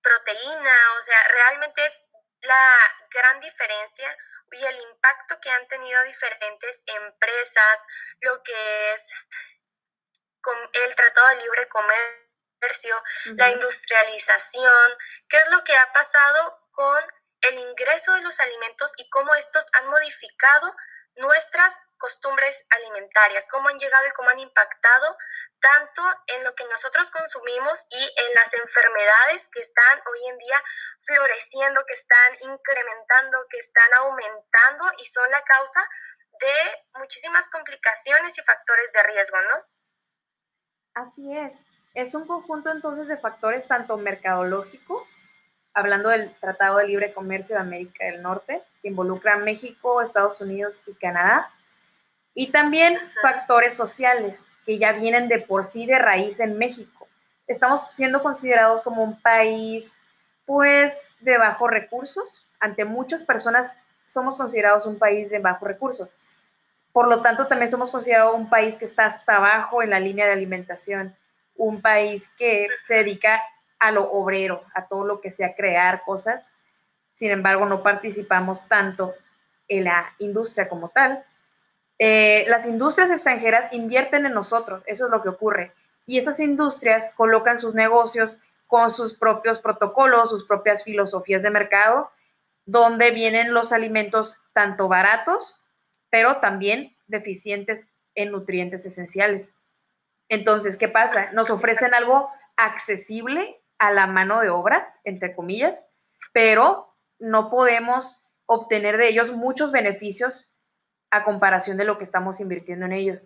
proteína, 0.03 0.77
o 1.01 1.05
sea, 1.05 1.25
realmente 1.29 1.87
es 1.87 2.03
la 2.43 2.97
gran 3.11 3.41
diferencia 3.41 4.17
y 4.53 4.65
el 4.65 4.79
impacto 4.81 5.41
que 5.41 5.51
han 5.51 5.67
tenido 5.69 6.03
diferentes 6.05 6.83
empresas, 6.87 7.81
lo 8.21 8.43
que 8.43 8.93
es 8.93 9.13
el 10.85 10.95
Tratado 10.95 11.29
de 11.29 11.43
Libre 11.43 11.69
Comercio, 11.69 12.28
la 13.37 13.51
industrialización, 13.51 14.93
qué 15.29 15.37
es 15.37 15.51
lo 15.51 15.63
que 15.65 15.77
ha 15.77 15.93
pasado 15.93 16.69
con 16.71 17.05
el 17.43 17.59
ingreso 17.59 18.13
de 18.15 18.23
los 18.23 18.39
alimentos 18.41 18.93
y 18.97 19.09
cómo 19.11 19.35
estos 19.35 19.67
han 19.73 19.89
modificado 19.89 20.75
nuestras 21.17 21.79
costumbres 21.99 22.65
alimentarias, 22.71 23.49
cómo 23.49 23.69
han 23.69 23.79
llegado 23.79 24.07
y 24.07 24.11
cómo 24.13 24.31
han 24.31 24.39
impactado 24.39 25.17
tanto 25.61 26.03
en 26.29 26.45
lo 26.45 26.55
que 26.55 26.65
nosotros 26.67 27.11
consumimos 27.11 27.85
y 27.91 28.03
en 28.03 28.35
las 28.35 28.55
enfermedades 28.55 29.49
que 29.53 29.61
están 29.61 30.01
hoy 30.07 30.29
en 30.29 30.39
día 30.39 30.63
floreciendo, 31.01 31.85
que 31.87 31.95
están 31.95 32.53
incrementando, 32.53 33.47
que 33.51 33.59
están 33.59 33.93
aumentando 33.95 34.93
y 34.99 35.07
son 35.07 35.29
la 35.31 35.43
causa 35.43 35.89
de 36.41 36.87
muchísimas 36.95 37.49
complicaciones 37.49 38.39
y 38.39 38.43
factores 38.43 38.93
de 38.93 39.03
riesgo, 39.03 39.43
¿no? 39.43 39.67
Así 40.95 41.37
es. 41.37 41.65
Es 41.95 42.15
un 42.15 42.27
conjunto 42.27 42.71
entonces 42.71 43.09
de 43.09 43.17
factores 43.17 43.67
tanto 43.67 43.97
mercadológicos, 43.97 45.19
hablando 45.75 46.09
del 46.09 46.33
Tratado 46.37 46.79
de 46.79 46.89
Libre 46.89 47.13
Comercio 47.13 47.57
de 47.57 47.63
América 47.63 48.05
del 48.05 48.23
Norte, 48.23 48.63
que 48.83 48.89
involucra 48.89 49.35
a 49.35 49.39
México, 49.39 50.03
Estados 50.03 50.41
Unidos 50.41 50.83
y 50.87 50.95
Canadá, 50.95 51.51
y 52.35 52.53
también 52.53 52.99
factores 53.21 53.75
sociales 53.75 54.53
que 54.65 54.79
ya 54.79 54.93
vienen 54.93 55.29
de 55.29 55.39
por 55.41 55.65
sí 55.65 55.87
de 55.87 55.99
raíz 55.99 56.41
en 56.41 56.57
México. 56.59 57.09
Estamos 57.47 57.91
siendo 57.95 58.23
considerados 58.23 58.83
como 58.83 59.03
un 59.03 59.21
país, 59.21 60.01
pues, 60.47 61.11
de 61.21 61.39
bajos 61.39 61.71
recursos. 61.71 62.47
Ante 62.61 62.85
muchas 62.85 63.25
personas 63.25 63.81
somos 64.07 64.37
considerados 64.37 64.87
un 64.87 64.99
país 64.99 65.31
de 65.31 65.39
bajos 65.39 65.67
recursos. 65.67 66.17
Por 66.93 67.09
lo 67.09 67.23
tanto, 67.23 67.47
también 67.47 67.71
somos 67.71 67.91
considerados 67.91 68.35
un 68.35 68.49
país 68.49 68.77
que 68.77 68.85
está 68.85 69.07
hasta 69.07 69.37
abajo 69.37 69.83
en 69.83 69.91
la 69.91 70.01
línea 70.01 70.27
de 70.27 70.33
alimentación, 70.33 71.17
un 71.59 71.83
país 71.83 72.33
que 72.39 72.69
se 72.83 72.95
dedica 72.95 73.43
a 73.79 73.91
lo 73.91 74.11
obrero, 74.11 74.65
a 74.75 74.87
todo 74.87 75.05
lo 75.05 75.21
que 75.21 75.31
sea 75.31 75.55
crear 75.55 76.03
cosas. 76.05 76.55
Sin 77.13 77.31
embargo, 77.31 77.67
no 77.67 77.83
participamos 77.83 78.67
tanto 78.69 79.15
en 79.69 79.85
la 79.85 80.15
industria 80.19 80.69
como 80.69 80.89
tal. 80.89 81.25
Eh, 81.99 82.47
las 82.49 82.67
industrias 82.67 83.11
extranjeras 83.11 83.73
invierten 83.73 84.25
en 84.25 84.33
nosotros, 84.33 84.83
eso 84.87 85.07
es 85.07 85.11
lo 85.11 85.21
que 85.21 85.29
ocurre. 85.29 85.73
Y 86.07 86.17
esas 86.17 86.41
industrias 86.41 87.13
colocan 87.15 87.59
sus 87.59 87.75
negocios 87.75 88.41
con 88.67 88.91
sus 88.91 89.15
propios 89.15 89.61
protocolos, 89.61 90.31
sus 90.31 90.47
propias 90.47 90.85
filosofías 90.85 91.43
de 91.43 91.51
mercado, 91.51 92.11
donde 92.67 93.11
vienen 93.11 93.53
los 93.53 93.73
alimentos 93.73 94.39
tanto 94.53 94.89
baratos, 94.89 95.61
pero 96.11 96.37
también 96.37 96.97
deficientes 97.07 97.89
en 98.15 98.31
nutrientes 98.31 98.87
esenciales. 98.87 99.53
Entonces, 100.29 100.79
¿qué 100.79 100.89
pasa? 100.89 101.33
Nos 101.33 101.51
ofrecen 101.51 101.95
algo 101.95 102.31
accesible 102.57 103.63
a 103.79 103.91
la 103.93 104.07
mano 104.07 104.41
de 104.41 104.51
obra, 104.51 104.93
entre 105.05 105.35
comillas, 105.35 105.91
pero 106.33 106.97
no 107.19 107.51
podemos 107.51 108.27
obtener 108.47 108.97
de 108.97 109.09
ellos 109.09 109.33
muchos 109.33 109.73
beneficios 109.73 110.55
a 111.11 111.25
comparación 111.25 111.77
de 111.77 111.85
lo 111.85 111.99
que 111.99 112.05
estamos 112.05 112.41
invirtiendo 112.41 112.87
en 112.87 112.93
ellos. 112.93 113.21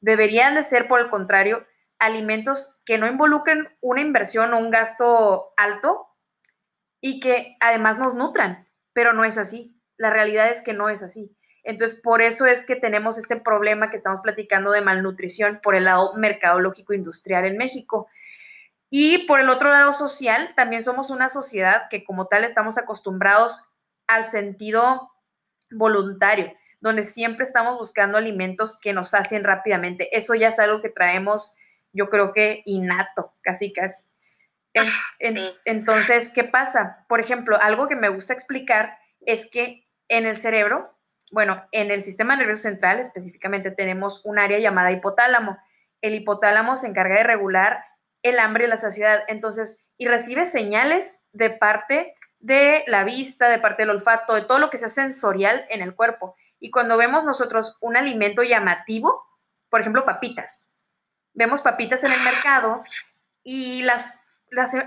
Deberían 0.00 0.54
de 0.54 0.62
ser, 0.62 0.88
por 0.88 1.00
el 1.00 1.10
contrario, 1.10 1.66
alimentos 1.98 2.78
que 2.84 2.98
no 2.98 3.06
involucren 3.06 3.68
una 3.80 4.00
inversión 4.00 4.52
o 4.52 4.58
un 4.58 4.70
gasto 4.70 5.52
alto 5.56 6.06
y 7.00 7.20
que 7.20 7.56
además 7.60 7.98
nos 7.98 8.14
nutran, 8.14 8.68
pero 8.92 9.12
no 9.12 9.24
es 9.24 9.38
así. 9.38 9.76
La 9.96 10.10
realidad 10.10 10.48
es 10.50 10.62
que 10.62 10.72
no 10.72 10.88
es 10.88 11.02
así. 11.02 11.36
Entonces, 11.68 12.00
por 12.00 12.22
eso 12.22 12.46
es 12.46 12.64
que 12.64 12.76
tenemos 12.76 13.18
este 13.18 13.36
problema 13.36 13.90
que 13.90 13.98
estamos 13.98 14.22
platicando 14.22 14.70
de 14.70 14.80
malnutrición 14.80 15.60
por 15.62 15.74
el 15.74 15.84
lado 15.84 16.14
mercadológico 16.14 16.94
industrial 16.94 17.44
en 17.44 17.58
México. 17.58 18.08
Y 18.88 19.26
por 19.26 19.38
el 19.38 19.50
otro 19.50 19.70
lado 19.70 19.92
social, 19.92 20.54
también 20.56 20.82
somos 20.82 21.10
una 21.10 21.28
sociedad 21.28 21.90
que 21.90 22.04
como 22.04 22.26
tal 22.26 22.44
estamos 22.44 22.78
acostumbrados 22.78 23.70
al 24.06 24.24
sentido 24.24 25.12
voluntario, 25.70 26.54
donde 26.80 27.04
siempre 27.04 27.44
estamos 27.44 27.76
buscando 27.76 28.16
alimentos 28.16 28.78
que 28.80 28.94
nos 28.94 29.10
sacien 29.10 29.44
rápidamente. 29.44 30.16
Eso 30.16 30.34
ya 30.34 30.48
es 30.48 30.58
algo 30.58 30.80
que 30.80 30.88
traemos 30.88 31.54
yo 31.92 32.08
creo 32.08 32.32
que 32.32 32.62
innato, 32.64 33.34
casi 33.42 33.74
casi. 33.74 34.06
entonces, 35.66 36.30
¿qué 36.30 36.44
pasa? 36.44 37.04
Por 37.10 37.20
ejemplo, 37.20 37.60
algo 37.60 37.88
que 37.88 37.96
me 37.96 38.08
gusta 38.08 38.32
explicar 38.32 38.96
es 39.20 39.50
que 39.50 39.86
en 40.08 40.24
el 40.24 40.38
cerebro, 40.38 40.97
bueno, 41.32 41.62
en 41.72 41.90
el 41.90 42.02
sistema 42.02 42.36
nervioso 42.36 42.62
central 42.62 43.00
específicamente 43.00 43.70
tenemos 43.70 44.24
un 44.24 44.38
área 44.38 44.58
llamada 44.58 44.92
hipotálamo. 44.92 45.58
El 46.00 46.14
hipotálamo 46.14 46.76
se 46.76 46.86
encarga 46.86 47.16
de 47.16 47.24
regular 47.24 47.84
el 48.22 48.38
hambre 48.38 48.64
y 48.64 48.68
la 48.68 48.76
saciedad, 48.76 49.22
entonces, 49.28 49.86
y 49.96 50.06
recibe 50.06 50.46
señales 50.46 51.22
de 51.32 51.50
parte 51.50 52.14
de 52.40 52.84
la 52.86 53.04
vista, 53.04 53.48
de 53.48 53.58
parte 53.58 53.82
del 53.82 53.90
olfato, 53.90 54.34
de 54.34 54.42
todo 54.42 54.58
lo 54.58 54.70
que 54.70 54.78
sea 54.78 54.88
sensorial 54.88 55.66
en 55.70 55.82
el 55.82 55.94
cuerpo. 55.94 56.36
Y 56.60 56.70
cuando 56.70 56.96
vemos 56.96 57.24
nosotros 57.24 57.76
un 57.80 57.96
alimento 57.96 58.42
llamativo, 58.42 59.24
por 59.70 59.80
ejemplo, 59.80 60.04
papitas, 60.04 60.70
vemos 61.34 61.62
papitas 61.62 62.02
en 62.04 62.10
el 62.10 62.18
mercado 62.24 62.74
y 63.42 63.82
las, 63.82 64.22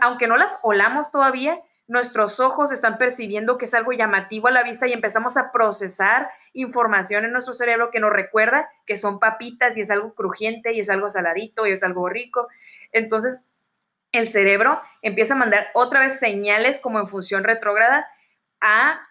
aunque 0.01 0.27
no 0.27 0.37
las 0.37 0.59
olamos 0.63 1.11
todavía, 1.11 1.61
nuestros 1.91 2.39
ojos 2.39 2.71
están 2.71 2.97
percibiendo 2.97 3.57
que 3.57 3.65
es 3.65 3.73
algo 3.73 3.91
llamativo 3.91 4.47
a 4.47 4.51
la 4.51 4.63
vista 4.63 4.87
y 4.87 4.93
empezamos 4.93 5.35
a 5.35 5.51
procesar 5.51 6.29
información 6.53 7.25
en 7.25 7.33
nuestro 7.33 7.53
cerebro 7.53 7.91
que 7.91 7.99
nos 7.99 8.13
recuerda 8.13 8.69
que 8.85 8.95
son 8.95 9.19
papitas 9.19 9.75
y 9.75 9.81
es 9.81 9.91
algo 9.91 10.13
crujiente 10.13 10.71
y 10.71 10.79
es 10.79 10.89
algo 10.89 11.09
saladito 11.09 11.67
y 11.67 11.73
es 11.73 11.83
algo 11.83 12.07
rico. 12.07 12.47
Entonces, 12.93 13.49
el 14.13 14.29
cerebro 14.29 14.81
empieza 15.01 15.33
a 15.33 15.37
mandar 15.37 15.67
otra 15.73 15.99
vez 15.99 16.17
señales 16.17 16.79
como 16.79 16.97
en 16.97 17.07
función 17.07 17.43
retrógrada 17.43 18.07
a, 18.61 19.03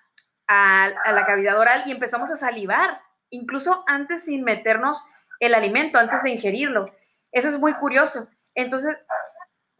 a 0.46 1.12
la 1.12 1.26
cavidad 1.26 1.58
oral 1.58 1.82
y 1.84 1.90
empezamos 1.90 2.30
a 2.30 2.38
salivar, 2.38 3.02
incluso 3.28 3.84
antes 3.88 4.24
sin 4.24 4.42
meternos 4.42 5.06
el 5.38 5.52
alimento, 5.52 5.98
antes 5.98 6.22
de 6.22 6.30
ingerirlo. 6.30 6.86
Eso 7.30 7.50
es 7.50 7.58
muy 7.58 7.74
curioso. 7.74 8.30
Entonces, 8.54 8.96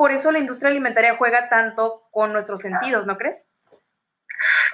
por 0.00 0.12
eso 0.12 0.32
la 0.32 0.38
industria 0.38 0.70
alimentaria 0.70 1.18
juega 1.18 1.50
tanto 1.50 2.08
con 2.10 2.32
nuestros 2.32 2.62
sentidos, 2.62 3.04
¿no 3.04 3.18
crees? 3.18 3.50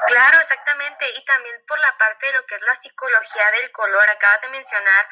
Claro, 0.07 0.39
exactamente. 0.39 1.05
Y 1.19 1.25
también 1.25 1.57
por 1.67 1.81
la 1.81 1.99
parte 1.99 2.27
de 2.27 2.33
lo 2.35 2.47
que 2.47 2.55
es 2.55 2.62
la 2.62 2.77
psicología 2.77 3.51
del 3.61 3.73
color, 3.73 4.09
acabas 4.09 4.41
de 4.43 4.51
mencionar, 4.51 5.05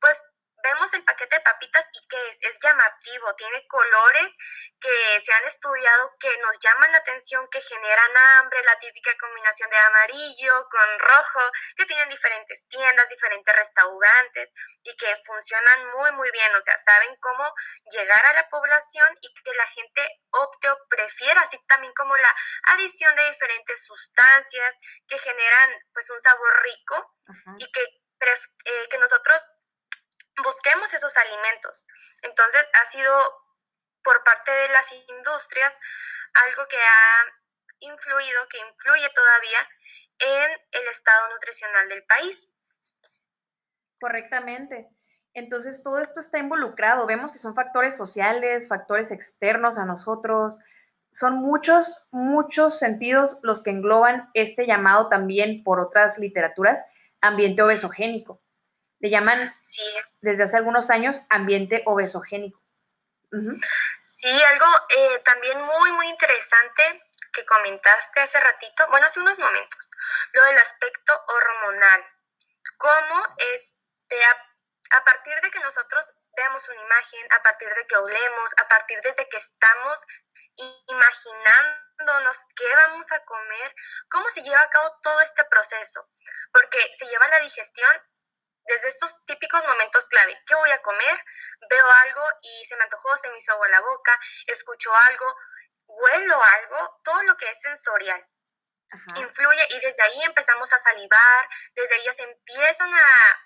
pues 0.00 0.24
vemos 0.62 0.92
el 0.94 1.04
paquete 1.04 1.36
de 1.36 1.42
papitas 1.42 1.86
y 1.92 2.08
que 2.08 2.28
es, 2.30 2.38
es, 2.42 2.58
llamativo, 2.60 3.34
tiene 3.34 3.66
colores 3.68 4.34
que 4.80 5.20
se 5.24 5.32
han 5.32 5.44
estudiado 5.44 6.16
que 6.18 6.36
nos 6.38 6.58
llaman 6.58 6.92
la 6.92 6.98
atención, 6.98 7.46
que 7.50 7.60
generan 7.60 8.16
hambre, 8.16 8.62
la 8.64 8.78
típica 8.78 9.10
combinación 9.18 9.70
de 9.70 9.76
amarillo 9.76 10.68
con 10.70 10.98
rojo, 10.98 11.40
que 11.76 11.86
tienen 11.86 12.08
diferentes 12.08 12.66
tiendas, 12.68 13.08
diferentes 13.08 13.54
restaurantes 13.54 14.52
y 14.82 14.96
que 14.96 15.22
funcionan 15.24 15.86
muy, 15.96 16.12
muy 16.12 16.30
bien, 16.32 16.54
o 16.54 16.62
sea, 16.62 16.78
saben 16.78 17.16
cómo 17.20 17.54
llegar 17.90 18.24
a 18.26 18.32
la 18.34 18.48
población 18.48 19.08
y 19.20 19.34
que 19.42 19.54
la 19.54 19.66
gente 19.66 20.20
opte 20.30 20.70
o 20.70 20.78
prefiera, 20.88 21.40
así 21.40 21.58
también 21.66 21.92
como 21.94 22.16
la 22.16 22.36
adición 22.74 23.14
de 23.16 23.30
diferentes 23.30 23.84
sustancias 23.84 24.78
que 25.06 25.18
generan 25.18 25.70
pues 25.92 26.08
un 26.10 26.20
sabor 26.20 26.62
rico 26.62 27.16
y 27.58 27.70
que, 27.72 27.82
eh, 27.82 28.88
que 28.90 28.98
nosotros 28.98 29.48
busquemos 30.42 30.92
esos 30.94 31.16
alimentos. 31.16 31.86
Entonces 32.22 32.68
ha 32.74 32.86
sido 32.86 33.12
por 34.02 34.22
parte 34.24 34.50
de 34.50 34.68
las 34.68 34.92
industrias 35.16 35.78
algo 36.34 36.68
que 36.68 36.76
ha 36.76 37.90
influido, 37.92 38.48
que 38.48 38.58
influye 38.58 39.08
todavía 39.10 39.58
en 40.20 40.50
el 40.72 40.88
estado 40.88 41.28
nutricional 41.30 41.88
del 41.88 42.04
país. 42.04 42.48
Correctamente. 44.00 44.88
Entonces 45.34 45.82
todo 45.82 46.00
esto 46.00 46.20
está 46.20 46.38
involucrado. 46.38 47.06
Vemos 47.06 47.32
que 47.32 47.38
son 47.38 47.54
factores 47.54 47.96
sociales, 47.96 48.68
factores 48.68 49.10
externos 49.10 49.78
a 49.78 49.84
nosotros. 49.84 50.58
Son 51.10 51.36
muchos, 51.36 52.02
muchos 52.10 52.78
sentidos 52.78 53.38
los 53.42 53.62
que 53.62 53.70
engloban 53.70 54.30
este 54.34 54.66
llamado 54.66 55.08
también 55.08 55.62
por 55.64 55.80
otras 55.80 56.18
literaturas 56.18 56.84
ambiente 57.20 57.62
obesogénico 57.62 58.40
le 59.00 59.10
llaman 59.10 59.54
desde 60.20 60.42
hace 60.42 60.56
algunos 60.56 60.90
años 60.90 61.20
ambiente 61.30 61.82
obesogénico. 61.86 62.60
Sí, 64.04 64.42
algo 64.42 64.66
eh, 64.90 65.18
también 65.24 65.60
muy, 65.62 65.92
muy 65.92 66.08
interesante 66.08 67.10
que 67.32 67.46
comentaste 67.46 68.20
hace 68.20 68.40
ratito, 68.40 68.86
bueno, 68.90 69.06
hace 69.06 69.20
unos 69.20 69.38
momentos, 69.38 69.90
lo 70.32 70.44
del 70.44 70.58
aspecto 70.58 71.24
hormonal. 71.28 72.04
Cómo 72.76 73.36
este, 73.54 74.24
a, 74.24 74.96
a 74.98 75.04
partir 75.04 75.40
de 75.40 75.50
que 75.50 75.60
nosotros 75.60 76.12
veamos 76.36 76.68
una 76.68 76.80
imagen, 76.80 77.32
a 77.32 77.42
partir 77.42 77.72
de 77.72 77.86
que 77.86 77.96
olemos, 77.96 78.54
a 78.56 78.68
partir 78.68 79.00
desde 79.02 79.28
que 79.28 79.36
estamos 79.36 80.04
imaginándonos 80.88 82.36
qué 82.56 82.74
vamos 82.74 83.10
a 83.12 83.20
comer, 83.24 83.74
cómo 84.08 84.28
se 84.30 84.42
lleva 84.42 84.60
a 84.60 84.70
cabo 84.70 84.98
todo 85.02 85.20
este 85.22 85.44
proceso, 85.44 86.08
porque 86.52 86.78
se 86.98 87.06
lleva 87.06 87.28
la 87.28 87.38
digestión 87.38 88.09
desde 88.70 88.88
estos 88.88 89.24
típicos 89.26 89.62
momentos 89.64 90.08
clave, 90.08 90.40
¿qué 90.46 90.54
voy 90.54 90.70
a 90.70 90.80
comer? 90.80 91.24
Veo 91.68 91.90
algo 92.04 92.22
y 92.42 92.64
se 92.66 92.76
me 92.76 92.84
antojó, 92.84 93.16
se 93.18 93.30
me 93.30 93.38
hizo 93.38 93.52
agua 93.52 93.68
la 93.68 93.80
boca, 93.80 94.18
escucho 94.46 94.94
algo, 94.94 95.36
huelo 95.86 96.42
algo, 96.42 97.00
todo 97.04 97.22
lo 97.24 97.36
que 97.36 97.50
es 97.50 97.60
sensorial. 97.60 98.24
Influye 99.16 99.66
y 99.70 99.80
desde 99.80 100.02
ahí 100.02 100.22
empezamos 100.22 100.72
a 100.72 100.78
salivar, 100.78 101.48
desde 101.74 101.94
ahí 101.94 102.04
ya 102.04 102.12
se 102.12 102.22
empiezan 102.22 102.92
a 102.92 103.40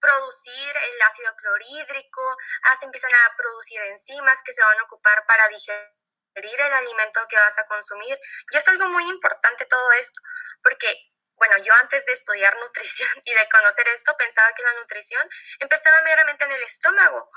producir 0.00 0.76
el 0.76 1.02
ácido 1.02 1.36
clorhídrico, 1.36 2.36
ah, 2.64 2.76
se 2.78 2.86
empiezan 2.86 3.12
a 3.12 3.36
producir 3.36 3.80
enzimas 3.82 4.42
que 4.42 4.52
se 4.52 4.62
van 4.62 4.78
a 4.78 4.84
ocupar 4.84 5.24
para 5.26 5.48
digerir 5.48 6.60
el 6.60 6.72
alimento 6.72 7.20
que 7.28 7.38
vas 7.38 7.58
a 7.58 7.66
consumir. 7.66 8.18
Y 8.50 8.56
es 8.56 8.68
algo 8.68 8.88
muy 8.88 9.08
importante 9.08 9.66
todo 9.66 9.92
esto, 9.92 10.20
porque 10.62 10.92
bueno, 11.38 11.56
yo 11.58 11.72
antes 11.74 12.04
de 12.04 12.12
estudiar 12.12 12.56
nutrición 12.58 13.10
y 13.24 13.34
de 13.34 13.48
conocer 13.48 13.88
esto 13.88 14.16
pensaba 14.16 14.52
que 14.52 14.62
la 14.62 14.74
nutrición 14.74 15.28
empezaba 15.60 16.02
meramente 16.02 16.44
en 16.44 16.52
el 16.52 16.62
estómago, 16.62 17.30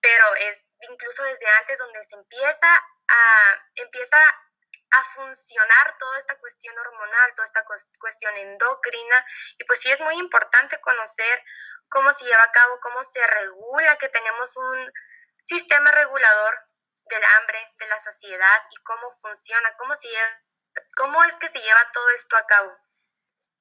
pero 0.00 0.34
es 0.36 0.64
incluso 0.88 1.22
desde 1.24 1.48
antes 1.48 1.78
donde 1.78 2.04
se 2.04 2.16
empieza 2.16 2.68
a, 3.08 3.64
empieza 3.76 4.18
a 4.90 5.04
funcionar 5.04 5.98
toda 5.98 6.18
esta 6.18 6.38
cuestión 6.38 6.78
hormonal, 6.78 7.34
toda 7.34 7.46
esta 7.46 7.64
cuestión 7.98 8.36
endocrina, 8.36 9.26
y 9.58 9.64
pues 9.64 9.80
sí 9.80 9.90
es 9.90 10.00
muy 10.00 10.14
importante 10.14 10.80
conocer 10.80 11.44
cómo 11.88 12.12
se 12.12 12.24
lleva 12.24 12.42
a 12.42 12.52
cabo, 12.52 12.78
cómo 12.80 13.02
se 13.04 13.26
regula, 13.26 13.96
que 13.96 14.08
tenemos 14.08 14.56
un 14.56 14.92
sistema 15.42 15.90
regulador 15.90 16.66
del 17.08 17.24
hambre, 17.24 17.74
de 17.78 17.86
la 17.88 17.98
saciedad 17.98 18.62
y 18.70 18.76
cómo 18.82 19.10
funciona, 19.12 19.76
cómo, 19.76 19.94
se 19.96 20.08
cómo 20.96 21.22
es 21.24 21.36
que 21.36 21.48
se 21.48 21.60
lleva 21.60 21.90
todo 21.92 22.10
esto 22.10 22.36
a 22.36 22.46
cabo. 22.46 22.76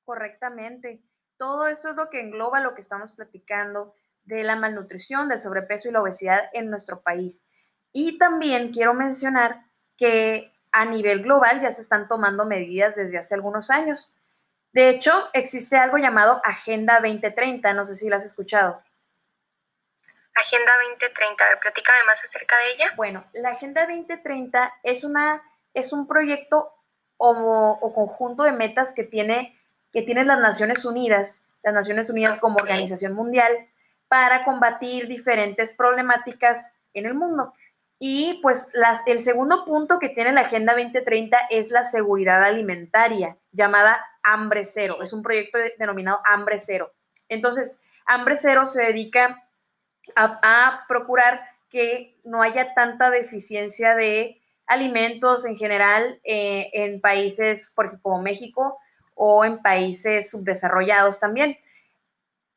Correctamente. 0.06 1.02
Todo 1.38 1.68
esto 1.68 1.89
es 1.89 1.96
lo 1.96 2.10
que 2.10 2.22
engloba 2.22 2.62
lo 2.62 2.74
que 2.74 2.82
estamos 2.82 3.12
platicando 3.12 3.94
de 4.24 4.44
la 4.44 4.56
malnutrición, 4.56 5.28
del 5.28 5.41
sobrepeso 5.41 5.89
y 5.89 5.91
la 5.91 6.02
obesidad 6.02 6.50
en 6.54 6.70
nuestro 6.70 7.02
país. 7.02 7.46
Y 7.91 8.18
también 8.18 8.72
quiero 8.72 8.94
mencionar 8.94 9.65
que 9.98 10.54
a 10.72 10.86
nivel 10.86 11.24
global 11.24 11.62
ya 11.62 11.72
se 11.72 11.82
están 11.82 12.08
tomando 12.08 12.46
medidas 12.46 12.96
desde 12.96 13.18
hace 13.18 13.34
algunos 13.34 13.70
años. 13.70 14.12
De 14.74 14.89
hecho, 14.89 15.12
existe 15.34 15.78
algo 15.78 15.98
llamado 15.98 16.41
Agenda 16.44 17.00
2030, 17.00 17.74
no 17.74 17.86
sé 17.86 17.96
si 17.96 18.10
la 18.10 18.18
has 18.18 18.26
escuchado. 18.26 18.84
Agenda 20.36 20.74
2030, 20.84 21.46
a 21.46 21.48
ver, 21.48 21.60
platícame 21.60 22.04
más 22.06 22.22
acerca 22.22 22.58
de 22.58 22.74
ella. 22.74 22.94
Bueno, 22.98 23.26
la 23.32 23.52
Agenda 23.52 23.88
2030 23.88 24.74
es, 24.84 25.06
una, 25.06 25.41
es 25.74 25.94
un 25.94 26.08
proyecto 26.08 26.74
o, 27.15 27.94
conjunto 27.96 28.44
de 28.44 28.52
metas 28.52 28.91
que 28.91 29.06
tiene, 29.06 29.58
que 29.95 30.01
tienen 30.01 30.27
las 30.27 30.39
Naciones 30.39 30.84
Unidas, 30.84 31.45
las 31.63 31.73
Naciones 31.73 32.10
Unidas 32.10 32.38
como 32.38 32.58
organización 32.58 33.13
mundial, 33.13 33.53
para 34.10 34.43
combatir 34.43 35.08
diferentes 35.08 35.71
problemáticas 35.71 36.73
en 36.93 37.05
el 37.05 37.13
mundo. 37.13 37.53
Y 37.97 38.41
pues 38.41 38.67
las, 38.73 38.99
el 39.08 39.21
segundo 39.21 39.63
punto 39.63 39.97
que 39.97 40.10
tiene 40.10 40.34
la 40.34 40.41
Agenda 40.41 40.73
2030 40.73 41.38
es 41.49 41.69
la 41.69 41.86
seguridad 41.86 42.43
alimentaria, 42.43 43.38
llamada 43.53 44.05
Hambre 44.21 44.65
Cero. 44.65 44.97
Es 45.01 45.13
un 45.13 45.23
proyecto 45.23 45.60
denominado 45.79 46.19
Hambre 46.25 46.60
Cero. 46.60 46.91
Entonces, 47.29 47.79
Hambre 48.05 48.36
Cero 48.36 48.65
se 48.65 48.84
dedica 48.84 49.47
a, 50.17 50.84
procurar 50.89 51.39
que 51.69 52.19
no 52.25 52.41
haya 52.41 52.73
tanta 52.73 53.12
deficiencia 53.12 53.95
de 53.95 54.41
alimentos 54.67 55.45
en 55.45 55.55
general 55.55 56.19
eh, 56.25 56.69
en 56.73 56.99
países 56.99 57.71
por 57.73 58.01
como 58.01 58.21
México 58.21 58.77
o 59.15 59.43
en 59.45 59.62
países 59.62 60.30
subdesarrollados 60.30 61.19
también. 61.19 61.58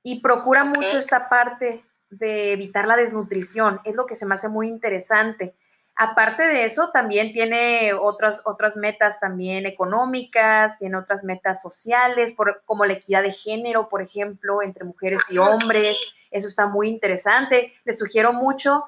Y 0.03 0.21
procura 0.21 0.64
mucho 0.64 0.99
esta 0.99 1.29
parte 1.29 1.83
de 2.11 2.53
evitar 2.53 2.87
la 2.87 2.97
desnutrición. 2.97 3.81
Es 3.85 3.94
lo 3.94 4.07
que 4.07 4.14
se 4.14 4.27
me 4.27 4.35
hace 4.35 4.49
muy 4.49 4.68
interesante. 4.68 5.55
Aparte 6.01 6.44
de 6.44 6.64
eso, 6.64 6.90
también 6.90 7.33
tiene 7.33 7.92
otras, 7.92 8.42
otras 8.44 8.77
metas 8.77 9.18
también 9.18 9.66
económicas, 9.66 10.79
tiene 10.79 10.97
otras 10.97 11.25
metas 11.25 11.61
sociales, 11.61 12.35
como 12.66 12.85
la 12.85 12.92
equidad 12.92 13.23
de 13.23 13.33
género, 13.33 13.88
por 13.88 14.01
ejemplo, 14.01 14.62
entre 14.62 14.85
mujeres 14.85 15.23
y 15.29 15.38
hombres. 15.38 15.99
Eso 16.31 16.47
está 16.47 16.66
muy 16.66 16.88
interesante. 16.88 17.75
Les 17.85 17.99
sugiero 17.99 18.33
mucho 18.33 18.85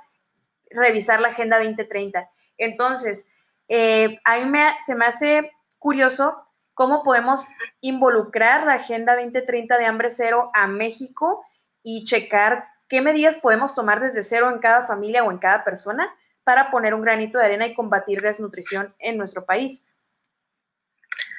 revisar 0.71 1.21
la 1.21 1.29
Agenda 1.29 1.59
2030. 1.59 2.31
Entonces, 2.59 3.27
eh, 3.69 4.21
a 4.25 4.39
mí 4.39 4.45
me, 4.45 4.77
se 4.87 4.95
me 4.95 5.07
hace 5.07 5.51
curioso 5.81 6.47
cómo 6.81 7.03
podemos 7.03 7.47
involucrar 7.83 8.65
la 8.65 8.77
Agenda 8.77 9.15
2030 9.15 9.77
de 9.77 9.85
hambre 9.85 10.09
cero 10.09 10.51
a 10.55 10.67
México 10.67 11.45
y 11.83 12.07
checar 12.07 12.65
¿Qué 12.89 13.03
medidas 13.03 13.37
podemos 13.37 13.75
tomar 13.75 14.01
desde 14.01 14.23
cero 14.23 14.49
en 14.49 14.61
cada 14.61 14.87
familia 14.87 15.23
o 15.23 15.31
en 15.31 15.39
cada 15.39 15.63
persona 15.63 16.09
para 16.43 16.71
poner 16.71 16.95
un 16.95 17.03
granito 17.03 17.37
de 17.37 17.45
arena 17.45 17.67
y 17.67 17.75
combatir 17.75 18.23
desnutrición 18.23 18.95
en 18.99 19.19
nuestro 19.19 19.45
país? 19.45 19.85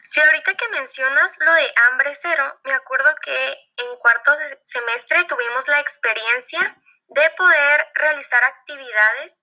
Sí, 0.07 0.21
ahorita 0.21 0.53
que 0.53 0.69
mencionas 0.69 1.37
lo 1.39 1.53
de 1.55 1.73
hambre 1.89 2.13
cero, 2.13 2.59
me 2.63 2.73
acuerdo 2.73 3.09
que 3.21 3.51
en 3.83 3.97
cuarto 3.97 4.31
semestre 4.63 5.23
tuvimos 5.25 5.67
la 5.67 5.79
experiencia 5.79 6.77
de 7.07 7.29
poder 7.35 7.87
realizar 7.95 8.43
actividades 8.43 9.41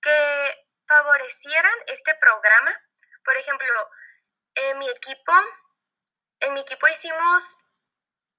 que 0.00 0.66
favorecieran 0.86 1.74
este 1.88 2.14
programa. 2.14 2.70
Por 3.24 3.36
ejemplo, 3.36 3.66
en 4.54 4.78
mi 4.78 4.88
equipo, 4.88 5.32
en 6.40 6.54
mi 6.54 6.60
equipo 6.60 6.88
hicimos 6.88 7.58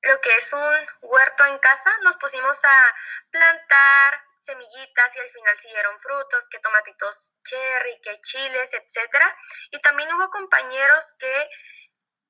lo 0.03 0.19
que 0.21 0.35
es 0.35 0.53
un 0.53 0.85
huerto 1.01 1.45
en 1.45 1.59
casa, 1.59 1.91
nos 2.03 2.15
pusimos 2.17 2.63
a 2.65 2.95
plantar 3.29 4.21
semillitas 4.39 5.15
y 5.15 5.19
al 5.19 5.29
final 5.29 5.55
siguieron 5.57 5.99
frutos, 5.99 6.47
que 6.49 6.59
tomatitos 6.59 7.33
cherry, 7.43 8.01
que 8.01 8.19
chiles, 8.21 8.73
etcétera. 8.73 9.37
Y 9.71 9.79
también 9.79 10.11
hubo 10.13 10.29
compañeros 10.31 11.15
que 11.19 11.49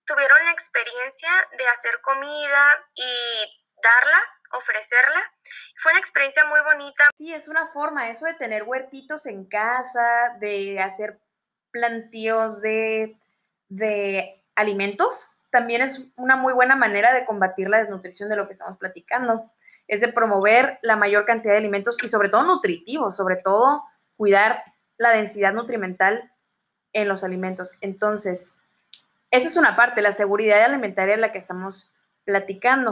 tuvieron 0.06 0.46
la 0.46 0.52
experiencia 0.52 1.30
de 1.58 1.68
hacer 1.70 2.02
comida 2.02 2.90
y 2.96 3.64
darla, 3.82 4.40
ofrecerla. 4.52 5.34
Fue 5.78 5.94
una 5.94 6.00
experiencia 6.00 6.44
muy 6.46 6.60
bonita. 6.62 7.10
Sí, 7.18 7.34
es 7.34 7.48
una 7.48 7.72
forma, 7.72 8.10
eso 8.10 8.26
de 8.26 8.34
tener 8.34 8.64
huertitos 8.64 9.26
en 9.26 9.48
casa, 9.48 10.36
de 10.40 10.82
hacer 10.82 11.22
plantíos 11.72 12.62
de, 12.62 13.21
de 13.72 14.44
alimentos, 14.56 15.38
también 15.50 15.82
es 15.82 16.06
una 16.18 16.36
muy 16.36 16.54
buena 16.54 16.76
manera 16.76 17.14
de 17.14 17.26
combatir 17.26 17.70
la 17.70 17.78
desnutrición 17.78 18.30
de 18.30 18.36
lo 18.36 18.46
que 18.46 18.54
estamos 18.54 18.78
platicando. 18.78 19.50
Es 19.88 20.02
de 20.02 20.12
promover 20.12 20.78
la 20.82 20.98
mayor 20.98 21.26
cantidad 21.26 21.54
de 21.54 21.60
alimentos 21.60 21.98
y 22.04 22.10
sobre 22.10 22.30
todo 22.30 22.44
nutritivos, 22.44 23.16
sobre 23.16 23.38
todo 23.38 23.84
cuidar 24.18 24.64
la 24.98 25.12
densidad 25.12 25.54
nutrimental 25.54 26.32
en 26.94 27.08
los 27.08 27.24
alimentos. 27.24 27.72
Entonces, 27.80 28.58
esa 29.32 29.48
es 29.48 29.56
una 29.56 29.76
parte, 29.78 30.02
la 30.02 30.12
seguridad 30.12 30.64
alimentaria 30.64 31.16
en 31.16 31.22
la 31.22 31.32
que 31.32 31.38
estamos 31.38 31.96
platicando. 32.26 32.92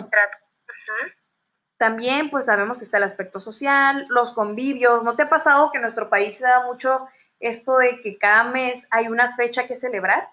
También, 1.78 2.30
pues 2.30 2.46
sabemos 2.46 2.78
que 2.78 2.86
está 2.86 2.98
el 2.98 3.04
aspecto 3.04 3.42
social, 3.42 4.06
los 4.10 4.32
convivios. 4.32 5.04
¿No 5.04 5.16
te 5.16 5.24
ha 5.24 5.30
pasado 5.30 5.72
que 5.72 5.78
en 5.78 5.84
nuestro 5.84 6.10
país 6.10 6.38
se 6.38 6.46
da 6.46 6.66
mucho 6.66 7.08
esto 7.40 7.78
de 7.78 8.02
que 8.02 8.18
cada 8.18 8.46
mes 8.46 8.88
hay 8.92 9.08
una 9.08 9.36
fecha 9.36 9.68
que 9.68 9.76
celebrar? 9.76 10.30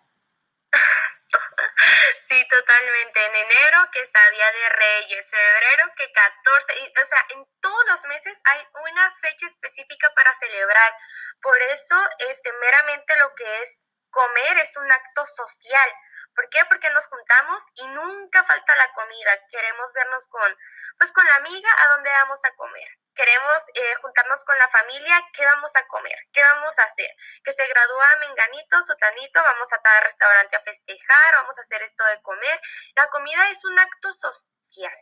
Sí, 2.28 2.44
totalmente. 2.48 3.24
En 3.24 3.34
enero 3.36 3.88
que 3.92 4.00
está 4.00 4.18
Día 4.30 4.50
de 4.50 4.68
Reyes, 4.70 5.30
febrero 5.30 5.92
que 5.96 6.10
14, 6.10 6.72
o 7.00 7.06
sea, 7.06 7.24
en 7.30 7.46
todos 7.60 7.86
los 7.86 8.04
meses 8.06 8.36
hay 8.44 8.66
una 8.90 9.10
fecha 9.12 9.46
específica 9.46 10.12
para 10.14 10.34
celebrar. 10.34 10.92
Por 11.40 11.56
eso, 11.62 11.94
este, 12.30 12.52
meramente 12.54 13.16
lo 13.18 13.32
que 13.36 13.62
es 13.62 13.92
comer 14.10 14.58
es 14.58 14.76
un 14.76 14.90
acto 14.90 15.24
social. 15.24 15.88
¿Por 16.36 16.48
qué? 16.50 16.64
Porque 16.66 16.90
nos 16.90 17.06
juntamos 17.08 17.62
y 17.74 17.88
nunca 17.88 18.44
falta 18.44 18.76
la 18.76 18.92
comida. 18.92 19.32
Queremos 19.50 19.92
vernos 19.94 20.28
con, 20.28 20.56
pues, 20.98 21.10
con 21.10 21.26
la 21.26 21.34
amiga 21.36 21.68
a 21.78 21.88
dónde 21.88 22.10
vamos 22.10 22.44
a 22.44 22.50
comer 22.52 22.88
queremos 23.16 23.62
eh, 23.74 23.94
juntarnos 24.02 24.44
con 24.44 24.56
la 24.58 24.68
familia, 24.68 25.16
¿qué 25.32 25.44
vamos 25.44 25.74
a 25.74 25.86
comer? 25.88 26.18
¿Qué 26.32 26.42
vamos 26.42 26.78
a 26.78 26.84
hacer? 26.84 27.08
Que 27.42 27.52
se 27.52 27.66
gradúa 27.66 28.16
Menganito, 28.20 28.82
Sotanito, 28.82 29.42
vamos 29.42 29.72
a 29.72 29.78
tal 29.78 30.04
restaurante 30.04 30.56
a 30.56 30.60
festejar, 30.60 31.34
vamos 31.36 31.58
a 31.58 31.62
hacer 31.62 31.82
esto 31.82 32.04
de 32.04 32.20
comer. 32.22 32.60
La 32.94 33.08
comida 33.08 33.50
es 33.50 33.64
un 33.64 33.78
acto 33.78 34.12
social. 34.12 34.94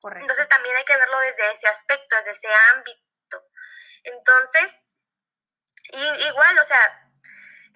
Correcto. 0.00 0.24
Entonces 0.24 0.48
también 0.48 0.76
hay 0.76 0.84
que 0.84 0.96
verlo 0.96 1.18
desde 1.20 1.52
ese 1.52 1.68
aspecto, 1.68 2.16
desde 2.16 2.32
ese 2.32 2.54
ámbito. 2.74 3.44
Entonces, 4.02 4.80
igual, 5.92 6.58
o 6.58 6.64
sea, 6.64 7.05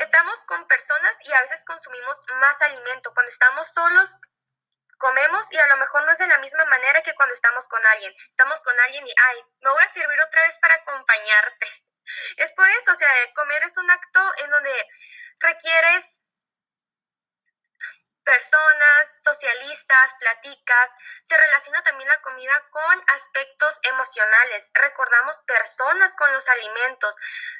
estamos 0.02 0.44
con 0.44 0.66
personas 0.66 1.16
y 1.24 1.32
a 1.32 1.40
veces 1.42 1.64
consumimos 1.64 2.24
más 2.40 2.60
alimento. 2.62 3.12
Cuando 3.14 3.30
estamos 3.30 3.68
solos, 3.72 4.16
comemos 4.98 5.52
y 5.52 5.58
a 5.58 5.66
lo 5.68 5.76
mejor 5.78 6.04
no 6.04 6.12
es 6.12 6.18
de 6.18 6.28
la 6.28 6.38
misma 6.38 6.64
manera 6.66 7.02
que 7.02 7.14
cuando 7.14 7.34
estamos 7.34 7.68
con 7.68 7.84
alguien. 7.84 8.14
Estamos 8.30 8.60
con 8.62 8.78
alguien 8.80 9.06
y, 9.06 9.14
ay, 9.16 9.44
me 9.60 9.70
voy 9.70 9.82
a 9.82 9.88
servir 9.88 10.20
otra 10.20 10.42
vez 10.42 10.58
para 10.58 10.74
acompañarte. 10.74 11.66
Es 12.38 12.50
por 12.52 12.68
eso, 12.68 12.90
o 12.90 12.96
sea, 12.96 13.08
comer 13.36 13.62
es 13.62 13.76
un 13.76 13.88
acto 13.88 14.20
en 14.38 14.50
donde 14.50 14.88
requieres 15.38 16.20
personas, 18.30 19.16
socialistas, 19.20 20.14
platicas. 20.20 20.90
Se 21.24 21.36
relaciona 21.36 21.82
también 21.82 22.08
la 22.08 22.20
comida 22.22 22.54
con 22.70 23.02
aspectos 23.08 23.80
emocionales. 23.82 24.70
Recordamos 24.74 25.40
personas 25.42 26.14
con 26.14 26.32
los 26.32 26.48
alimentos. 26.48 27.16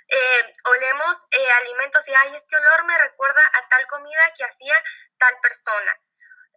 Eh, 0.07 0.55
olemos 0.67 1.27
eh, 1.33 1.51
alimentos 1.63 2.07
y, 2.07 2.15
ay, 2.15 2.37
este 2.37 2.57
olor 2.57 2.85
me 2.85 2.99
recuerda 2.99 3.43
a 3.55 3.69
tal 3.69 3.87
comida 3.89 4.33
que 4.37 4.45
hacía 4.45 4.75
tal 5.19 5.37
persona 5.41 6.01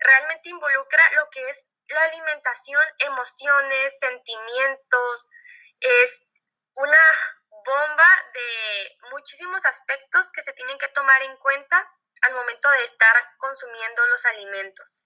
realmente 0.04 0.50
involucra 0.50 1.04
lo 1.16 1.30
que 1.30 1.50
es 1.50 1.66
la 1.88 2.04
alimentación, 2.04 2.84
emociones, 3.00 4.00
sentimientos, 4.00 5.30
es 5.80 6.24
una 6.76 7.00
bomba 7.50 8.10
de 8.34 8.98
muchísimos 9.12 9.64
aspectos 9.66 10.32
que 10.32 10.44
se 10.44 10.54
tienen 10.54 10.78
que 10.78 10.88
tomar 10.90 11.22
en 11.24 11.36
cuenta 11.38 11.90
al 12.24 12.36
momento 12.36 12.70
de 12.70 12.86
estar 12.86 13.16
consumiendo 13.38 14.02
los 14.12 14.26
alimentos. 14.26 15.06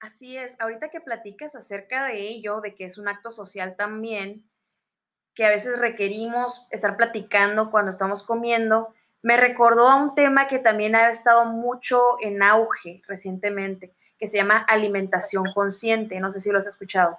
Así 0.00 0.36
es, 0.36 0.56
ahorita 0.60 0.88
que 0.88 1.00
platicas 1.00 1.54
acerca 1.54 2.06
de 2.06 2.20
ello, 2.20 2.60
de 2.60 2.74
que 2.74 2.84
es 2.84 2.96
un 2.98 3.08
acto 3.08 3.30
social 3.30 3.76
también, 3.76 4.48
que 5.34 5.44
a 5.44 5.50
veces 5.50 5.78
requerimos 5.78 6.66
estar 6.70 6.96
platicando 6.96 7.70
cuando 7.70 7.90
estamos 7.90 8.22
comiendo, 8.22 8.94
me 9.22 9.36
recordó 9.36 9.88
a 9.88 9.96
un 9.96 10.14
tema 10.14 10.48
que 10.48 10.58
también 10.58 10.96
ha 10.96 11.10
estado 11.10 11.44
mucho 11.44 12.16
en 12.22 12.42
auge 12.42 13.02
recientemente, 13.06 13.94
que 14.18 14.26
se 14.26 14.38
llama 14.38 14.64
alimentación 14.68 15.44
consciente. 15.52 16.18
No 16.18 16.32
sé 16.32 16.40
si 16.40 16.50
lo 16.50 16.58
has 16.58 16.66
escuchado. 16.66 17.18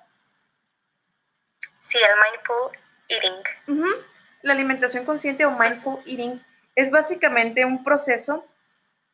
Sí, 1.80 1.98
el 1.98 2.16
mindful 2.32 2.80
eating. 3.10 3.98
La 4.42 4.54
alimentación 4.54 5.06
consciente 5.06 5.46
o 5.46 5.52
mindful 5.52 6.00
eating 6.06 6.44
es 6.76 6.90
básicamente 6.90 7.64
un 7.66 7.84
proceso 7.84 8.46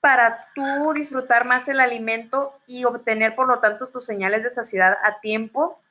para 0.07 0.39
tú 0.55 0.93
disfrutar 0.93 1.45
más 1.45 1.67
el 1.67 1.81
alimento 1.81 2.57
y 2.65 2.85
obtener, 2.85 3.35
por 3.35 3.45
lo 3.45 3.59
tanto, 3.59 3.89
tus 3.89 4.05
señales 4.05 4.41
de 4.41 4.49
saciedad 4.49 4.97
a 5.03 5.19
tiempo 5.19 5.81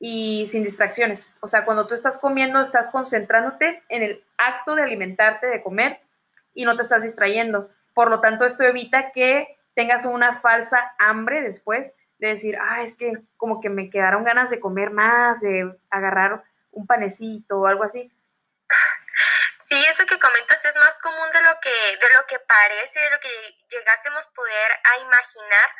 y 0.00 0.46
sin 0.46 0.64
distracciones. 0.64 1.30
O 1.38 1.46
sea, 1.46 1.64
cuando 1.64 1.86
tú 1.86 1.94
estás 1.94 2.18
comiendo, 2.18 2.58
estás 2.58 2.90
concentrándote 2.90 3.80
en 3.90 4.02
el 4.02 4.24
acto 4.36 4.74
de 4.74 4.82
alimentarte, 4.82 5.46
de 5.46 5.62
comer, 5.62 6.00
y 6.52 6.64
no 6.64 6.74
te 6.74 6.82
estás 6.82 7.04
distrayendo. 7.04 7.70
Por 7.94 8.10
lo 8.10 8.18
tanto, 8.20 8.44
esto 8.44 8.64
evita 8.64 9.12
que 9.12 9.56
tengas 9.72 10.04
una 10.04 10.40
falsa 10.40 10.92
hambre 10.98 11.40
después 11.40 11.94
de 12.18 12.30
decir, 12.30 12.58
ah, 12.60 12.82
es 12.82 12.96
que 12.96 13.12
como 13.36 13.60
que 13.60 13.70
me 13.70 13.88
quedaron 13.88 14.24
ganas 14.24 14.50
de 14.50 14.58
comer 14.58 14.90
más, 14.90 15.40
de 15.42 15.78
agarrar 15.90 16.42
un 16.72 16.86
panecito 16.86 17.60
o 17.60 17.66
algo 17.66 17.84
así. 17.84 18.10
Sí, 19.68 19.84
eso 19.84 20.06
que 20.06 20.18
comentas 20.18 20.64
es 20.64 20.76
más 20.76 20.98
común 21.00 21.30
de 21.30 21.42
lo 21.42 21.60
que, 21.60 21.96
de 21.98 22.14
lo 22.14 22.24
que 22.26 22.38
parece, 22.40 23.00
de 23.00 23.10
lo 23.10 23.20
que 23.20 23.58
llegásemos 23.68 24.26
poder 24.28 24.80
a 24.82 24.96
imaginar, 24.96 25.74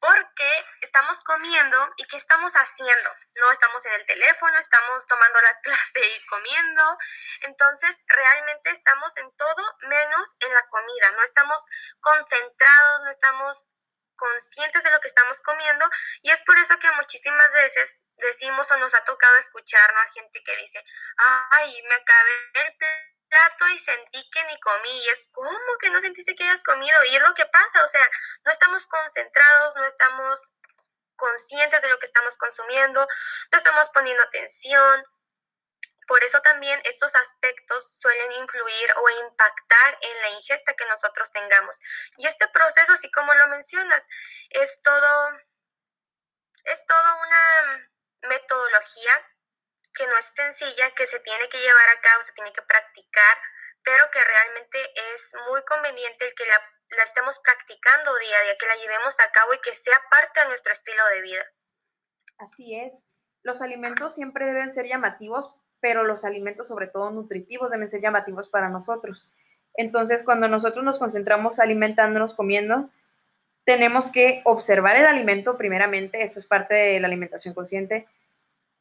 porque 0.00 0.64
estamos 0.80 1.20
comiendo 1.20 1.76
y 1.98 2.04
¿qué 2.04 2.16
estamos 2.16 2.54
haciendo? 2.54 3.10
No 3.34 3.52
estamos 3.52 3.84
en 3.84 3.92
el 3.92 4.06
teléfono, 4.06 4.58
estamos 4.58 5.06
tomando 5.06 5.38
la 5.42 5.60
clase 5.60 6.00
y 6.00 6.26
comiendo, 6.28 6.98
entonces 7.42 8.00
realmente 8.06 8.70
estamos 8.70 9.14
en 9.18 9.30
todo 9.36 9.76
menos 9.80 10.34
en 10.40 10.54
la 10.54 10.66
comida, 10.68 11.10
no 11.10 11.22
estamos 11.22 11.62
concentrados, 12.00 13.02
no 13.02 13.10
estamos 13.10 13.68
conscientes 14.16 14.82
de 14.82 14.92
lo 14.92 15.00
que 15.00 15.08
estamos 15.08 15.42
comiendo. 15.42 15.84
Y 16.22 16.30
es 16.30 16.42
por 16.44 16.56
eso 16.56 16.78
que 16.78 16.90
muchísimas 16.92 17.52
veces 17.52 18.02
decimos 18.16 18.70
o 18.70 18.78
nos 18.78 18.94
ha 18.94 19.04
tocado 19.04 19.36
escuchar 19.36 19.94
a 19.94 20.04
gente 20.06 20.42
que 20.42 20.56
dice, 20.56 20.82
ay, 21.50 21.82
me 21.86 21.96
acabé 21.96 22.32
el 22.54 22.78
plato 23.28 23.68
y 23.68 23.78
sentí 23.78 24.30
que 24.30 24.44
ni 24.44 24.60
comí. 24.60 25.04
Y 25.04 25.08
es 25.08 25.26
como 25.32 25.78
que 25.80 25.90
no 25.90 26.00
sentiste 26.00 26.34
que 26.34 26.44
hayas 26.44 26.62
comido. 26.62 27.04
Y 27.10 27.16
es 27.16 27.22
lo 27.22 27.34
que 27.34 27.46
pasa, 27.46 27.84
o 27.84 27.88
sea, 27.88 28.08
no 28.44 28.52
estamos 28.52 28.86
concentrados, 28.86 29.76
no 29.76 29.84
estamos 29.84 30.52
conscientes 31.16 31.82
de 31.82 31.88
lo 31.88 31.98
que 31.98 32.06
estamos 32.06 32.36
consumiendo, 32.36 33.06
no 33.50 33.58
estamos 33.58 33.90
poniendo 33.90 34.22
atención. 34.22 35.04
Por 36.06 36.22
eso 36.22 36.40
también 36.40 36.80
estos 36.84 37.14
aspectos 37.16 37.98
suelen 38.00 38.32
influir 38.32 38.94
o 38.96 39.10
impactar 39.26 39.98
en 40.00 40.20
la 40.22 40.28
ingesta 40.30 40.74
que 40.74 40.86
nosotros 40.86 41.32
tengamos. 41.32 41.78
Y 42.18 42.26
este 42.26 42.46
proceso, 42.48 42.92
así 42.92 43.10
como 43.10 43.34
lo 43.34 43.48
mencionas, 43.48 44.06
es 44.50 44.80
todo, 44.82 45.30
es 46.64 46.86
toda 46.86 47.14
una 47.14 47.90
metodología 48.22 49.35
que 49.96 50.06
no 50.06 50.16
es 50.18 50.30
sencilla, 50.34 50.90
que 50.94 51.06
se 51.06 51.20
tiene 51.20 51.48
que 51.48 51.58
llevar 51.58 51.88
a 51.88 52.00
cabo, 52.00 52.22
se 52.22 52.32
tiene 52.32 52.52
que 52.52 52.62
practicar, 52.62 53.36
pero 53.82 54.04
que 54.12 54.20
realmente 54.22 54.78
es 55.14 55.34
muy 55.48 55.62
conveniente 55.64 56.26
el 56.26 56.34
que 56.34 56.44
la, 56.44 57.02
estemos 57.02 57.38
practicando 57.40 58.14
día 58.18 58.36
a 58.38 58.42
día, 58.44 58.58
que 58.58 58.66
la 58.66 58.76
llevemos 58.76 59.18
a 59.20 59.30
cabo 59.32 59.54
y 59.54 59.58
que 59.58 59.72
sea 59.72 59.98
parte 60.10 60.40
de 60.40 60.48
nuestro 60.48 60.72
estilo 60.72 61.02
de 61.14 61.20
vida. 61.22 61.44
Así 62.38 62.76
es. 62.76 63.08
Los 63.42 63.62
alimentos 63.62 64.14
siempre 64.14 64.46
deben 64.46 64.70
ser 64.70 64.86
llamativos, 64.86 65.56
pero 65.80 66.04
los 66.04 66.24
alimentos, 66.24 66.68
sobre 66.68 66.88
todo 66.88 67.10
nutritivos, 67.10 67.70
deben 67.70 67.88
ser 67.88 68.02
llamativos 68.02 68.48
para 68.48 68.68
nosotros. 68.68 69.28
Entonces, 69.74 70.22
cuando 70.24 70.48
nosotros 70.48 70.84
nos 70.84 70.98
concentramos 70.98 71.58
alimentándonos, 71.58 72.34
comiendo, 72.34 72.90
tenemos 73.64 74.10
que 74.10 74.42
observar 74.44 74.96
el 74.96 75.06
alimento 75.06 75.56
primeramente, 75.56 76.22
esto 76.22 76.38
es 76.38 76.46
parte 76.46 76.74
de 76.74 77.00
la 77.00 77.08
alimentación 77.08 77.54
consciente, 77.54 78.06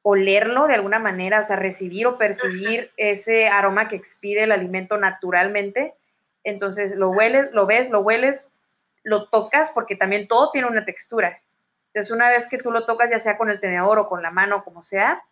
olerlo 0.08 0.68
de 0.68 0.76
alguna 0.76 1.00
manera, 1.00 1.40
o 1.40 1.44
sea, 1.44 1.56
recibir 1.56 2.06
o 2.06 2.20
percibir 2.20 2.92
ese 2.96 3.48
aroma 3.48 3.90
que 3.90 3.96
expide 3.96 4.44
el 4.44 4.52
alimento 4.52 4.98
naturalmente. 4.98 5.96
Entonces 6.44 6.96
lo 6.96 7.10
hueles, 7.10 7.52
lo 7.54 7.66
ves, 7.66 7.90
lo 7.90 8.02
hueles, 8.02 8.52
lo 9.02 9.28
tocas, 9.30 9.72
porque 9.74 9.96
también 9.96 10.28
todo 10.28 10.52
tiene 10.52 10.68
una 10.68 10.86
textura. 10.86 11.42
Entonces 11.88 12.16
una 12.16 12.30
vez 12.30 12.48
que 12.48 12.60
tú 12.60 12.70
lo 12.70 12.86
tocas, 12.86 13.10
ya 13.10 13.18
sea 13.18 13.36
con 13.36 13.50
el 13.50 13.60
tenedor 13.60 13.98
o 13.98 14.08
con 14.08 14.22
la 14.22 14.30
mano, 14.30 14.64
como 14.64 14.84
sea, 14.84 15.24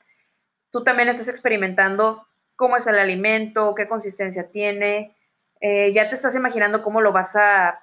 tú 0.71 0.83
también 0.83 1.07
estás 1.07 1.27
experimentando 1.27 2.25
cómo 2.55 2.75
es 2.75 2.88
el 2.88 2.97
alimento, 2.97 3.75
qué 3.75 3.88
consistencia 3.88 4.49
tiene, 4.49 5.15
eh, 5.62 5.93
ya 5.93 6.09
te 6.09 6.15
estás 6.15 6.33
imaginando 6.33 6.81
cómo 6.81 6.99
lo 6.99 7.12
vas 7.12 7.36
a, 7.36 7.79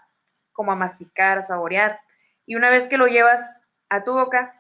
como 0.51 0.73
a 0.73 0.75
masticar, 0.77 1.39
a 1.39 1.43
saborear. 1.45 2.01
Y 2.47 2.57
una 2.57 2.69
vez 2.69 2.89
que 2.89 2.97
lo 2.97 3.07
llevas 3.07 3.49
a 3.89 4.03
tu 4.03 4.13
boca, 4.13 4.60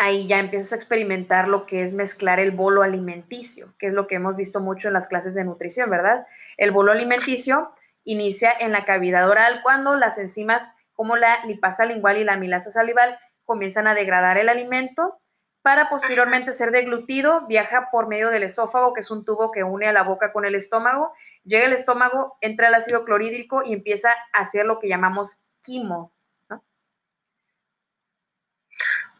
ahí 0.00 0.26
ya 0.26 0.38
empiezas 0.38 0.72
a 0.72 0.76
experimentar 0.76 1.46
lo 1.46 1.66
que 1.66 1.82
es 1.82 1.92
mezclar 1.92 2.40
el 2.40 2.52
bolo 2.52 2.82
alimenticio, 2.82 3.74
que 3.78 3.88
es 3.88 3.92
lo 3.92 4.06
que 4.06 4.14
hemos 4.14 4.34
visto 4.34 4.60
mucho 4.60 4.88
en 4.88 4.94
las 4.94 5.06
clases 5.06 5.34
de 5.34 5.44
nutrición, 5.44 5.90
¿verdad? 5.90 6.24
El 6.56 6.70
bolo 6.70 6.92
alimenticio 6.92 7.68
inicia 8.04 8.50
en 8.58 8.72
la 8.72 8.86
cavidad 8.86 9.28
oral 9.28 9.60
cuando 9.62 9.96
las 9.96 10.16
enzimas 10.16 10.74
como 10.94 11.16
la 11.16 11.44
lipasa 11.44 11.84
lingual 11.84 12.16
y 12.16 12.24
la 12.24 12.32
amilasa 12.32 12.70
salival 12.70 13.18
comienzan 13.44 13.86
a 13.88 13.94
degradar 13.94 14.38
el 14.38 14.48
alimento 14.48 15.20
para 15.60 15.90
posteriormente 15.90 16.54
ser 16.54 16.70
deglutido, 16.70 17.46
viaja 17.46 17.90
por 17.92 18.08
medio 18.08 18.30
del 18.30 18.44
esófago, 18.44 18.94
que 18.94 19.00
es 19.00 19.10
un 19.10 19.26
tubo 19.26 19.52
que 19.52 19.64
une 19.64 19.86
a 19.86 19.92
la 19.92 20.02
boca 20.02 20.32
con 20.32 20.46
el 20.46 20.54
estómago, 20.54 21.12
llega 21.44 21.66
al 21.66 21.74
estómago, 21.74 22.38
entra 22.40 22.68
el 22.68 22.74
ácido 22.74 23.04
clorhídrico 23.04 23.62
y 23.66 23.74
empieza 23.74 24.10
a 24.32 24.40
hacer 24.40 24.64
lo 24.64 24.78
que 24.78 24.88
llamamos 24.88 25.42
quimo, 25.62 26.14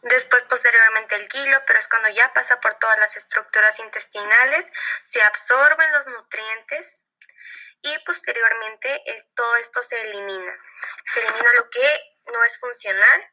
Después, 0.03 0.41
posteriormente, 0.43 1.15
el 1.15 1.27
kilo, 1.27 1.63
pero 1.67 1.77
es 1.77 1.87
cuando 1.87 2.09
ya 2.09 2.33
pasa 2.33 2.59
por 2.59 2.73
todas 2.75 2.97
las 2.99 3.15
estructuras 3.17 3.77
intestinales, 3.79 4.71
se 5.03 5.21
absorben 5.21 5.91
los 5.91 6.07
nutrientes 6.07 7.01
y 7.83 7.97
posteriormente 7.99 9.03
todo 9.35 9.55
esto 9.57 9.83
se 9.83 10.01
elimina. 10.01 10.57
Se 11.05 11.19
elimina 11.19 11.53
lo 11.53 11.69
que 11.69 12.17
no 12.33 12.43
es 12.43 12.57
funcional 12.59 13.31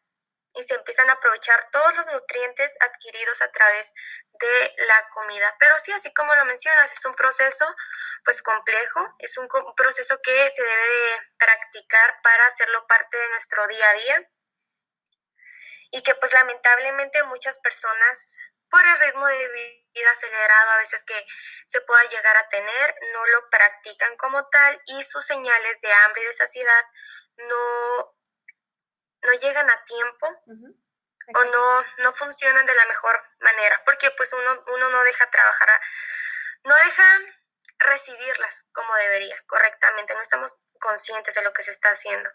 y 0.55 0.63
se 0.63 0.75
empiezan 0.75 1.09
a 1.09 1.15
aprovechar 1.15 1.71
todos 1.71 1.97
los 1.97 2.07
nutrientes 2.09 2.75
adquiridos 2.81 3.41
a 3.41 3.51
través 3.51 3.95
de 4.33 4.75
la 4.87 5.09
comida. 5.11 5.55
Pero 5.59 5.79
sí, 5.79 5.93
así 5.93 6.13
como 6.13 6.35
lo 6.35 6.45
mencionas, 6.45 6.93
es 6.93 7.05
un 7.05 7.15
proceso 7.15 7.67
pues 8.25 8.43
complejo, 8.43 9.15
es 9.21 9.39
un 9.39 9.49
proceso 9.75 10.21
que 10.21 10.51
se 10.51 10.63
debe 10.63 10.83
de 10.83 11.23
practicar 11.39 12.21
para 12.23 12.47
hacerlo 12.47 12.87
parte 12.87 13.17
de 13.17 13.31
nuestro 13.31 13.67
día 13.69 13.89
a 13.89 13.93
día 13.95 14.31
y 15.91 16.03
que 16.03 16.15
pues 16.17 16.33
lamentablemente 16.33 17.23
muchas 17.25 17.59
personas 17.61 18.37
por 18.71 18.87
el 18.87 18.99
ritmo 19.01 19.27
de 19.27 19.49
vida 19.95 20.11
acelerado 20.11 20.71
a 20.73 20.79
veces 20.79 21.03
que 21.05 21.27
se 21.67 21.81
pueda 21.83 22.03
llegar 22.05 22.37
a 22.37 22.49
tener, 22.49 22.95
no 23.13 23.27
lo 23.27 23.51
practican 23.51 24.17
como 24.17 24.47
tal 24.49 24.83
y 24.87 25.03
sus 25.03 25.25
señales 25.25 25.81
de 25.81 25.93
hambre 25.93 26.23
y 26.23 26.27
de 26.27 26.35
saciedad 26.35 26.85
no, 27.37 28.17
no 29.23 29.33
llegan 29.41 29.71
a 29.71 29.85
tiempo 29.85 30.43
o 31.35 31.45
no, 31.45 31.85
no 31.99 32.13
funcionan 32.13 32.67
de 32.67 32.75
la 32.75 32.87
mejor 32.87 33.23
manera, 33.41 33.83
porque 33.85 34.11
pues 34.13 34.33
uno, 34.33 34.65
uno 34.75 34.89
no 34.91 35.03
deja 35.05 35.31
trabajar, 35.31 35.81
no 36.65 36.75
deja 36.85 37.19
recibirlas 37.79 38.67
como 38.73 38.95
debería, 38.97 39.37
correctamente, 39.47 40.15
no 40.15 40.23
estamos 40.23 40.59
conscientes 40.81 41.35
de 41.35 41.43
lo 41.43 41.53
que 41.53 41.63
se 41.63 41.71
está 41.71 41.91
haciendo. 41.91 42.31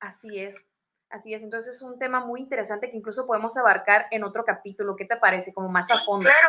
Así 0.00 0.42
es, 0.42 0.64
Así 1.10 1.34
es, 1.34 1.42
entonces 1.42 1.74
es 1.74 1.82
un 1.82 1.98
tema 1.98 2.20
muy 2.20 2.40
interesante 2.40 2.88
que 2.88 2.96
incluso 2.96 3.26
podemos 3.26 3.56
abarcar 3.56 4.06
en 4.12 4.22
otro 4.22 4.44
capítulo. 4.44 4.94
¿Qué 4.96 5.06
te 5.06 5.16
parece? 5.16 5.52
Como 5.52 5.68
más 5.68 5.90
a 5.90 5.98
fondo. 5.98 6.28
Claro. 6.28 6.48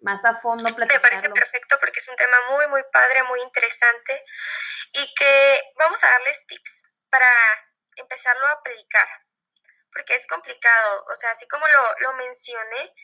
Más 0.00 0.24
a 0.24 0.36
fondo 0.40 0.62
platicarlo. 0.64 0.94
Me 0.94 1.00
parece 1.00 1.30
perfecto 1.30 1.76
porque 1.80 1.98
es 1.98 2.08
un 2.08 2.14
tema 2.14 2.36
muy, 2.50 2.68
muy 2.68 2.82
padre, 2.92 3.24
muy 3.24 3.40
interesante 3.40 4.24
y 4.92 5.14
que 5.14 5.60
vamos 5.80 6.02
a 6.04 6.10
darles 6.10 6.46
tips 6.46 6.84
para 7.10 7.26
empezarlo 7.96 8.46
a 8.46 8.52
aplicar. 8.52 9.08
Porque 9.92 10.14
es 10.14 10.26
complicado, 10.28 11.04
o 11.10 11.16
sea, 11.16 11.32
así 11.32 11.48
como 11.48 11.66
lo, 11.66 12.10
lo 12.10 12.14
mencioné, 12.14 12.94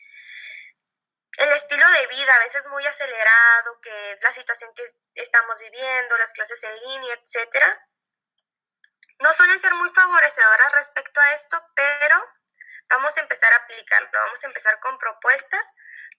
el 1.39 1.51
estilo 1.51 1.85
de 1.89 2.07
vida 2.07 2.33
a 2.33 2.39
veces 2.39 2.65
muy 2.67 2.85
acelerado, 2.85 3.81
que 3.81 4.17
la 4.21 4.31
situación 4.31 4.71
que 4.73 4.83
estamos 5.15 5.59
viviendo, 5.59 6.17
las 6.17 6.31
clases 6.31 6.63
en 6.63 6.79
línea, 6.79 7.15
etcétera, 7.15 7.89
no 9.19 9.33
suelen 9.33 9.59
ser 9.59 9.73
muy 9.75 9.89
favorecedoras 9.89 10.71
respecto 10.73 11.19
a 11.19 11.33
esto, 11.33 11.57
pero 11.75 12.15
vamos 12.89 13.17
a 13.17 13.21
empezar 13.21 13.51
a 13.53 13.57
aplicarlo. 13.57 14.09
Vamos 14.25 14.43
a 14.43 14.47
empezar 14.47 14.79
con 14.79 14.97
propuestas 14.97 15.73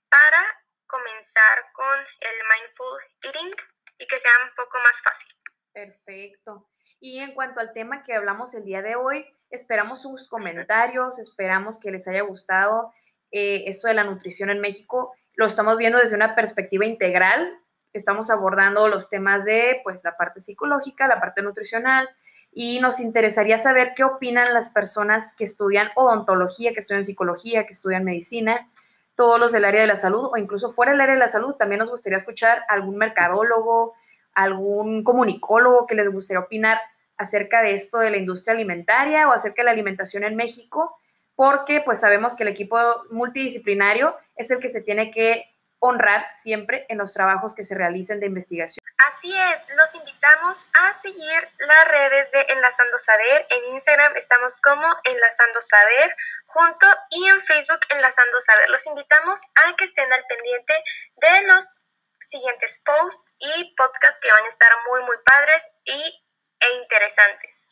para 0.09 0.43
comenzar 0.87 1.73
con 1.73 1.99
el 1.99 2.37
mindful 2.51 3.03
eating 3.23 3.55
y 3.99 4.07
que 4.07 4.17
sea 4.17 4.33
un 4.45 4.55
poco 4.55 4.79
más 4.81 5.01
fácil. 5.03 5.29
Perfecto. 5.73 6.69
Y 7.01 7.19
en 7.19 7.35
cuanto 7.35 7.61
al 7.61 7.73
tema 7.73 8.03
que 8.05 8.15
hablamos 8.15 8.55
el 8.55 8.65
día 8.65 8.83
de 8.83 8.97
hoy, 8.97 9.27
esperamos 9.51 10.03
sus 10.03 10.29
comentarios, 10.29 11.19
esperamos 11.19 11.79
que 11.79 11.91
les 11.91 12.09
haya 12.09 12.23
gustado 12.23 12.95
eh, 13.31 13.65
esto 13.67 13.89
de 13.89 13.95
la 13.95 14.05
nutrición 14.05 14.51
en 14.51 14.61
México. 14.61 15.15
Lo 15.35 15.47
estamos 15.47 15.77
viendo 15.77 15.99
desde 15.99 16.17
una 16.17 16.35
perspectiva 16.35 16.87
integral. 16.87 17.61
Estamos 17.93 18.31
abordando 18.31 18.89
los 18.89 19.11
temas 19.11 19.45
de 19.45 19.81
pues 19.85 20.03
la 20.05 20.17
parte 20.17 20.41
psicológica, 20.41 21.07
la 21.07 21.21
parte 21.21 21.43
nutricional, 21.43 22.09
y 22.59 22.81
nos 22.81 23.01
interesaría 23.01 23.59
saber 23.59 23.93
qué 23.95 24.03
opinan 24.03 24.55
las 24.55 24.71
personas 24.71 25.37
que 25.37 25.45
estudian 25.45 25.91
odontología, 25.95 26.73
que 26.73 26.79
estudian 26.79 27.05
psicología, 27.05 27.67
que 27.67 27.75
estudian 27.75 28.03
medicina, 28.03 28.67
todos 29.15 29.39
los 29.39 29.53
del 29.53 29.67
área 29.67 29.83
de 29.83 29.87
la 29.87 29.95
salud 29.95 30.31
o 30.33 30.39
incluso 30.39 30.73
fuera 30.73 30.93
del 30.93 31.03
área 31.03 31.17
de 31.17 31.21
la 31.21 31.29
salud. 31.29 31.55
También 31.57 31.81
nos 31.81 31.91
gustaría 31.91 32.17
escuchar 32.17 32.63
algún 32.71 32.97
mercadólogo, 32.97 33.93
algún 34.33 35.05
comunicólogo 35.05 35.87
que 35.87 35.97
les 35.97 36.11
gustaría 36.11 36.41
opinar 36.41 36.81
acerca 37.19 37.61
de 37.61 37.75
esto 37.75 37.99
de 37.99 38.09
la 38.09 38.17
industria 38.17 38.55
alimentaria 38.55 39.29
o 39.29 39.33
acerca 39.33 39.61
de 39.61 39.67
la 39.67 39.73
alimentación 39.73 40.25
en 40.25 40.35
México, 40.35 40.97
porque 41.35 41.83
pues 41.85 42.01
sabemos 42.01 42.37
que 42.37 42.45
el 42.45 42.49
equipo 42.49 42.79
multidisciplinario 43.11 44.17
es 44.35 44.51
el 44.51 44.61
que 44.61 44.71
se 44.71 44.81
tiene 44.81 45.11
que 45.11 45.45
honrar 45.81 46.27
siempre 46.35 46.87
en 46.89 46.99
los 46.99 47.13
trabajos 47.13 47.55
que 47.55 47.65
se 47.65 47.75
realicen 47.75 48.21
de 48.21 48.27
investigación. 48.27 48.85
Así 49.09 49.37
es, 49.37 49.75
los 49.75 49.95
invitamos 49.95 50.67
a 50.73 50.93
seguir 50.95 51.51
las 51.59 51.89
redes 51.89 52.31
de 52.33 52.47
Enlazando 52.49 52.99
Saber. 52.99 53.47
En 53.51 53.75
Instagram 53.75 54.17
estamos 54.17 54.59
como 54.59 54.87
Enlazando 55.05 55.61
Saber 55.63 56.17
junto 56.47 56.87
y 57.11 57.29
en 57.29 57.41
Facebook 57.41 57.81
Enlazando 57.91 58.41
Saber. 58.41 58.71
Los 58.71 58.87
invitamos 58.87 59.41
a 59.55 59.77
que 59.77 59.85
estén 59.85 60.13
al 60.13 60.25
pendiente 60.29 60.75
de 61.17 61.47
los 61.49 61.87
siguientes 62.21 62.81
posts 62.85 63.33
y 63.39 63.75
podcasts 63.77 64.21
que 64.21 64.33
van 64.33 64.45
a 64.45 64.49
estar 64.49 64.73
muy, 64.89 65.05
muy 65.05 65.19
padres 65.25 65.69
y, 65.85 66.25
e 66.61 66.73
interesantes. 66.83 67.69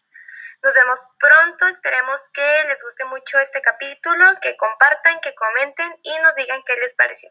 Nos 0.63 0.75
vemos 0.75 1.07
pronto, 1.19 1.67
esperemos 1.67 2.31
que 2.33 2.65
les 2.69 2.83
guste 2.83 3.05
mucho 3.07 3.39
este 3.39 3.61
capítulo, 3.61 4.25
que 4.41 4.57
compartan, 4.57 5.21
que 5.21 5.35
comenten 5.35 5.99
y 6.03 6.19
nos 6.21 6.35
digan 6.37 6.63
qué 6.65 6.75
les 6.77 6.95
pareció. 6.95 7.31